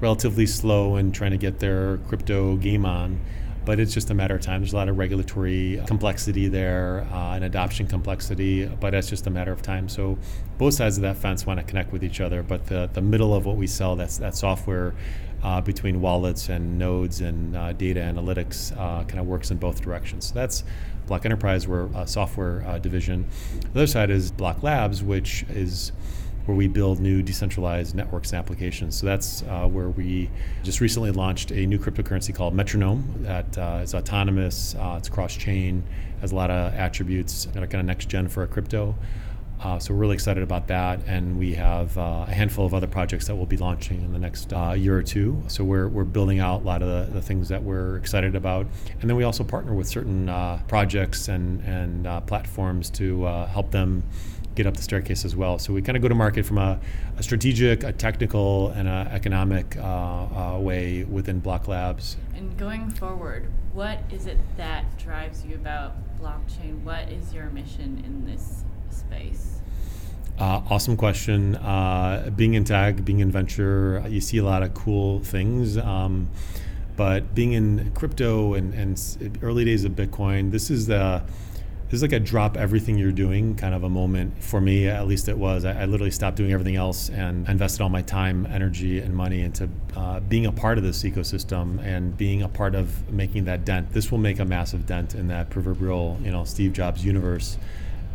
relatively 0.00 0.46
slow 0.46 0.96
in 0.96 1.12
trying 1.12 1.32
to 1.32 1.36
get 1.36 1.58
their 1.58 1.98
crypto 2.08 2.56
game 2.56 2.84
on 2.84 3.20
but 3.68 3.78
it's 3.78 3.92
just 3.92 4.08
a 4.08 4.14
matter 4.14 4.34
of 4.34 4.40
time. 4.40 4.62
There's 4.62 4.72
a 4.72 4.76
lot 4.76 4.88
of 4.88 4.96
regulatory 4.96 5.78
complexity 5.86 6.48
there 6.48 7.06
uh, 7.12 7.34
and 7.34 7.44
adoption 7.44 7.86
complexity, 7.86 8.64
but 8.64 8.94
it's 8.94 9.10
just 9.10 9.26
a 9.26 9.30
matter 9.30 9.52
of 9.52 9.60
time. 9.60 9.90
So 9.90 10.16
both 10.56 10.72
sides 10.72 10.96
of 10.96 11.02
that 11.02 11.18
fence 11.18 11.44
want 11.44 11.60
to 11.60 11.66
connect 11.66 11.92
with 11.92 12.02
each 12.02 12.22
other, 12.22 12.42
but 12.42 12.64
the, 12.64 12.88
the 12.94 13.02
middle 13.02 13.34
of 13.34 13.44
what 13.44 13.58
we 13.58 13.66
sell, 13.66 13.94
that's 13.94 14.16
that 14.16 14.34
software 14.34 14.94
uh, 15.42 15.60
between 15.60 16.00
wallets 16.00 16.48
and 16.48 16.78
nodes 16.78 17.20
and 17.20 17.54
uh, 17.54 17.74
data 17.74 18.00
analytics 18.00 18.72
uh, 18.72 19.04
kind 19.04 19.20
of 19.20 19.26
works 19.26 19.50
in 19.50 19.58
both 19.58 19.82
directions. 19.82 20.28
So 20.28 20.34
that's 20.34 20.64
Bloq 21.06 21.26
Enterprise, 21.26 21.68
we're 21.68 21.90
a 21.94 22.06
software 22.06 22.64
uh, 22.66 22.78
division. 22.78 23.26
The 23.74 23.80
other 23.80 23.86
side 23.86 24.08
is 24.08 24.32
Bloq 24.32 24.62
Labs, 24.62 25.02
which 25.02 25.44
is 25.50 25.92
where 26.48 26.56
we 26.56 26.66
build 26.66 26.98
new 26.98 27.20
decentralized 27.20 27.94
networks 27.94 28.32
and 28.32 28.38
applications. 28.38 28.96
So 28.96 29.04
that's 29.04 29.42
uh, 29.42 29.68
where 29.68 29.90
we 29.90 30.30
just 30.62 30.80
recently 30.80 31.10
launched 31.10 31.50
a 31.50 31.66
new 31.66 31.78
cryptocurrency 31.78 32.34
called 32.34 32.54
Metronome 32.54 33.04
that 33.18 33.58
uh, 33.58 33.80
is 33.82 33.94
autonomous, 33.94 34.74
uh, 34.76 34.94
it's 34.96 35.10
cross 35.10 35.36
chain, 35.36 35.84
has 36.22 36.32
a 36.32 36.34
lot 36.34 36.50
of 36.50 36.72
attributes 36.72 37.44
that 37.44 37.62
are 37.62 37.66
kind 37.66 37.80
of 37.80 37.84
next 37.84 38.08
gen 38.08 38.28
for 38.28 38.44
a 38.44 38.46
crypto. 38.46 38.94
Uh, 39.60 39.78
so 39.78 39.92
we're 39.92 40.00
really 40.00 40.14
excited 40.14 40.42
about 40.42 40.68
that, 40.68 41.00
and 41.06 41.38
we 41.38 41.52
have 41.52 41.98
uh, 41.98 42.24
a 42.26 42.32
handful 42.32 42.64
of 42.64 42.72
other 42.72 42.86
projects 42.86 43.26
that 43.26 43.36
we'll 43.36 43.44
be 43.44 43.56
launching 43.58 44.00
in 44.00 44.12
the 44.12 44.18
next 44.18 44.50
uh, 44.54 44.70
year 44.70 44.96
or 44.96 45.02
two. 45.02 45.42
So 45.48 45.64
we're, 45.64 45.88
we're 45.88 46.04
building 46.04 46.38
out 46.38 46.62
a 46.62 46.64
lot 46.64 46.80
of 46.80 46.88
the, 46.88 47.12
the, 47.12 47.20
things 47.20 47.48
that 47.48 47.62
we're 47.62 47.96
excited 47.98 48.36
about, 48.36 48.66
and 49.00 49.10
then 49.10 49.16
we 49.16 49.24
also 49.24 49.44
partner 49.44 49.74
with 49.74 49.88
certain 49.88 50.28
projects 50.68 51.28
and 51.28 51.60
and 51.64 52.26
platforms 52.26 52.88
to 52.90 53.24
help 53.24 53.72
them 53.72 54.04
get 54.58 54.66
up 54.66 54.76
the 54.76 54.82
staircase 54.82 55.24
as 55.24 55.36
well. 55.36 55.58
So 55.58 55.72
we 55.72 55.80
kind 55.80 55.96
of 55.96 56.02
go 56.02 56.08
to 56.08 56.14
market 56.16 56.44
from 56.44 56.58
a, 56.58 56.80
a 57.16 57.22
strategic, 57.22 57.84
a 57.84 57.92
technical, 57.92 58.70
and 58.70 58.88
an 58.88 59.06
economic 59.06 59.76
way 60.58 61.04
within 61.04 61.40
Bloq 61.40 61.68
Labs. 61.68 62.16
And 62.34 62.58
going 62.58 62.90
forward, 62.90 63.46
what 63.72 64.00
is 64.10 64.26
it 64.26 64.38
that 64.56 64.84
drives 64.98 65.44
you 65.46 65.54
about 65.54 65.94
blockchain? 66.20 66.82
What 66.82 67.08
is 67.08 67.32
your 67.32 67.46
mission 67.50 68.02
in 68.04 68.26
this 68.26 68.64
space? 68.90 69.60
Uh, 70.38 70.62
awesome 70.68 70.96
question. 70.96 71.54
Uh, 71.56 72.30
being 72.34 72.54
in 72.54 72.64
tech, 72.64 73.04
being 73.04 73.20
in 73.20 73.30
venture, 73.30 74.04
you 74.08 74.20
see 74.20 74.38
a 74.38 74.44
lot 74.44 74.64
of 74.64 74.74
cool 74.74 75.20
things. 75.20 75.78
Um, 75.78 76.28
but 76.96 77.32
being 77.32 77.52
in 77.52 77.92
crypto 77.92 78.54
and, 78.54 78.74
and 78.74 79.38
early 79.40 79.64
days 79.64 79.84
of 79.84 79.92
Bitcoin, 79.92 80.50
this 80.50 80.68
is 80.68 80.86
the 80.88 81.22
this 81.88 81.98
is 81.98 82.02
like 82.02 82.12
a 82.12 82.20
drop 82.20 82.56
everything 82.56 82.98
you're 82.98 83.12
doing 83.12 83.54
kind 83.56 83.74
of 83.74 83.82
a 83.84 83.88
moment 83.88 84.42
for 84.42 84.60
me. 84.60 84.88
At 84.88 85.06
least 85.06 85.28
it 85.28 85.36
was. 85.36 85.64
I, 85.64 85.82
I 85.82 85.84
literally 85.86 86.10
stopped 86.10 86.36
doing 86.36 86.52
everything 86.52 86.76
else 86.76 87.08
and 87.10 87.48
invested 87.48 87.82
all 87.82 87.88
my 87.88 88.02
time, 88.02 88.46
energy, 88.46 89.00
and 89.00 89.14
money 89.14 89.42
into 89.42 89.68
uh, 89.96 90.20
being 90.20 90.46
a 90.46 90.52
part 90.52 90.78
of 90.78 90.84
this 90.84 91.02
ecosystem 91.02 91.82
and 91.82 92.16
being 92.16 92.42
a 92.42 92.48
part 92.48 92.74
of 92.74 93.10
making 93.10 93.44
that 93.44 93.64
dent. 93.64 93.92
This 93.92 94.10
will 94.10 94.18
make 94.18 94.38
a 94.38 94.44
massive 94.44 94.86
dent 94.86 95.14
in 95.14 95.28
that 95.28 95.50
proverbial, 95.50 96.18
you 96.22 96.30
know, 96.30 96.44
Steve 96.44 96.72
Jobs 96.72 97.04
universe 97.04 97.58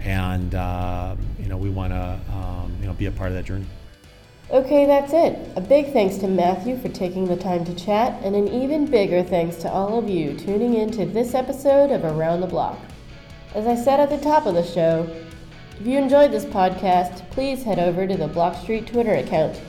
and 0.03 0.53
uh, 0.55 1.15
you 1.39 1.47
know 1.47 1.57
we 1.57 1.69
want 1.69 1.91
to 1.91 2.19
um, 2.33 2.75
you 2.79 2.87
know 2.87 2.93
be 2.93 3.05
a 3.05 3.11
part 3.11 3.29
of 3.29 3.35
that 3.35 3.45
journey. 3.45 3.65
Okay, 4.51 4.85
that's 4.85 5.13
it. 5.13 5.39
A 5.55 5.61
big 5.61 5.93
thanks 5.93 6.17
to 6.17 6.27
Matthew 6.27 6.77
for 6.77 6.89
taking 6.89 7.25
the 7.25 7.37
time 7.37 7.65
to 7.65 7.73
chat, 7.73 8.21
and 8.23 8.35
an 8.35 8.47
even 8.47 8.85
bigger 8.85 9.23
thanks 9.23 9.55
to 9.57 9.69
all 9.69 9.97
of 9.97 10.09
you 10.09 10.37
tuning 10.37 10.75
in 10.75 10.91
to 10.91 11.05
this 11.05 11.33
episode 11.33 11.91
of 11.91 12.03
Around 12.03 12.41
the 12.41 12.47
Block. 12.47 12.77
As 13.53 13.67
I 13.67 13.75
said 13.75 14.00
at 14.00 14.10
the 14.10 14.17
top 14.17 14.48
of 14.48 14.55
the 14.55 14.65
show, 14.65 15.07
if 15.79 15.86
you 15.86 16.00
enjoyed 16.00 16.31
this 16.31 16.45
podcast, 16.45 17.29
please 17.29 17.62
head 17.62 17.77
over 17.77 18.07
to 18.07 18.17
the 18.17 18.27
Blockstreet 18.27 18.88
Twitter 18.88 19.13
account. 19.13 19.62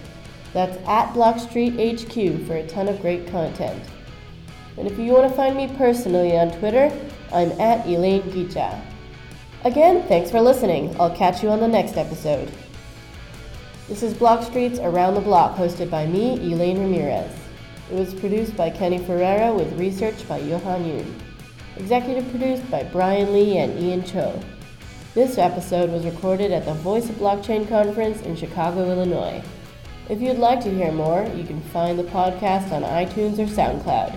That's 0.54 0.78
at 0.88 1.12
BlockstreetHQ 1.12 2.46
for 2.46 2.54
a 2.54 2.66
ton 2.66 2.88
of 2.88 3.02
great 3.02 3.26
content. 3.26 3.82
And 4.78 4.86
if 4.86 4.98
you 4.98 5.12
want 5.12 5.28
to 5.28 5.36
find 5.36 5.54
me 5.54 5.68
personally 5.76 6.34
on 6.34 6.50
Twitter, 6.58 6.90
I'm 7.30 7.52
at 7.60 7.86
Elaine 7.86 8.22
Gija. 8.22 8.80
Again, 9.64 10.02
thanks 10.08 10.30
for 10.30 10.40
listening. 10.40 10.96
I'll 10.98 11.14
catch 11.14 11.42
you 11.42 11.50
on 11.50 11.60
the 11.60 11.68
next 11.68 11.98
episode. 11.98 12.50
This 13.86 14.02
is 14.02 14.14
Blockstreet's 14.14 14.78
Around 14.78 15.14
the 15.14 15.20
Block, 15.20 15.58
hosted 15.58 15.90
by 15.90 16.06
me, 16.06 16.36
Elaine 16.50 16.78
Ramirez. 16.78 17.30
It 17.92 17.98
was 17.98 18.14
produced 18.14 18.56
by 18.56 18.70
Kenny 18.70 18.96
Ferreira 18.96 19.52
with 19.52 19.78
research 19.78 20.26
by 20.26 20.38
Johan 20.38 20.84
Yoon. 20.84 21.33
Executive 21.76 22.30
produced 22.30 22.70
by 22.70 22.84
Brian 22.84 23.32
Lee 23.32 23.58
and 23.58 23.76
Ian 23.80 24.04
Cho. 24.04 24.38
This 25.14 25.38
episode 25.38 25.90
was 25.90 26.04
recorded 26.04 26.52
at 26.52 26.64
the 26.64 26.74
Voice 26.74 27.08
of 27.08 27.16
Blockchain 27.16 27.68
conference 27.68 28.22
in 28.22 28.36
Chicago, 28.36 28.88
Illinois. 28.88 29.42
If 30.08 30.20
you'd 30.20 30.38
like 30.38 30.60
to 30.60 30.70
hear 30.70 30.92
more, 30.92 31.24
you 31.34 31.44
can 31.44 31.60
find 31.60 31.98
the 31.98 32.04
podcast 32.04 32.70
on 32.70 32.82
iTunes 32.82 33.40
or 33.40 33.46
SoundCloud. 33.46 34.16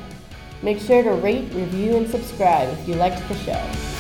Make 0.62 0.80
sure 0.80 1.02
to 1.02 1.14
rate, 1.14 1.52
review, 1.54 1.96
and 1.96 2.08
subscribe 2.08 2.70
if 2.70 2.88
you 2.88 2.94
liked 2.94 3.28
the 3.28 3.36
show. 3.36 3.97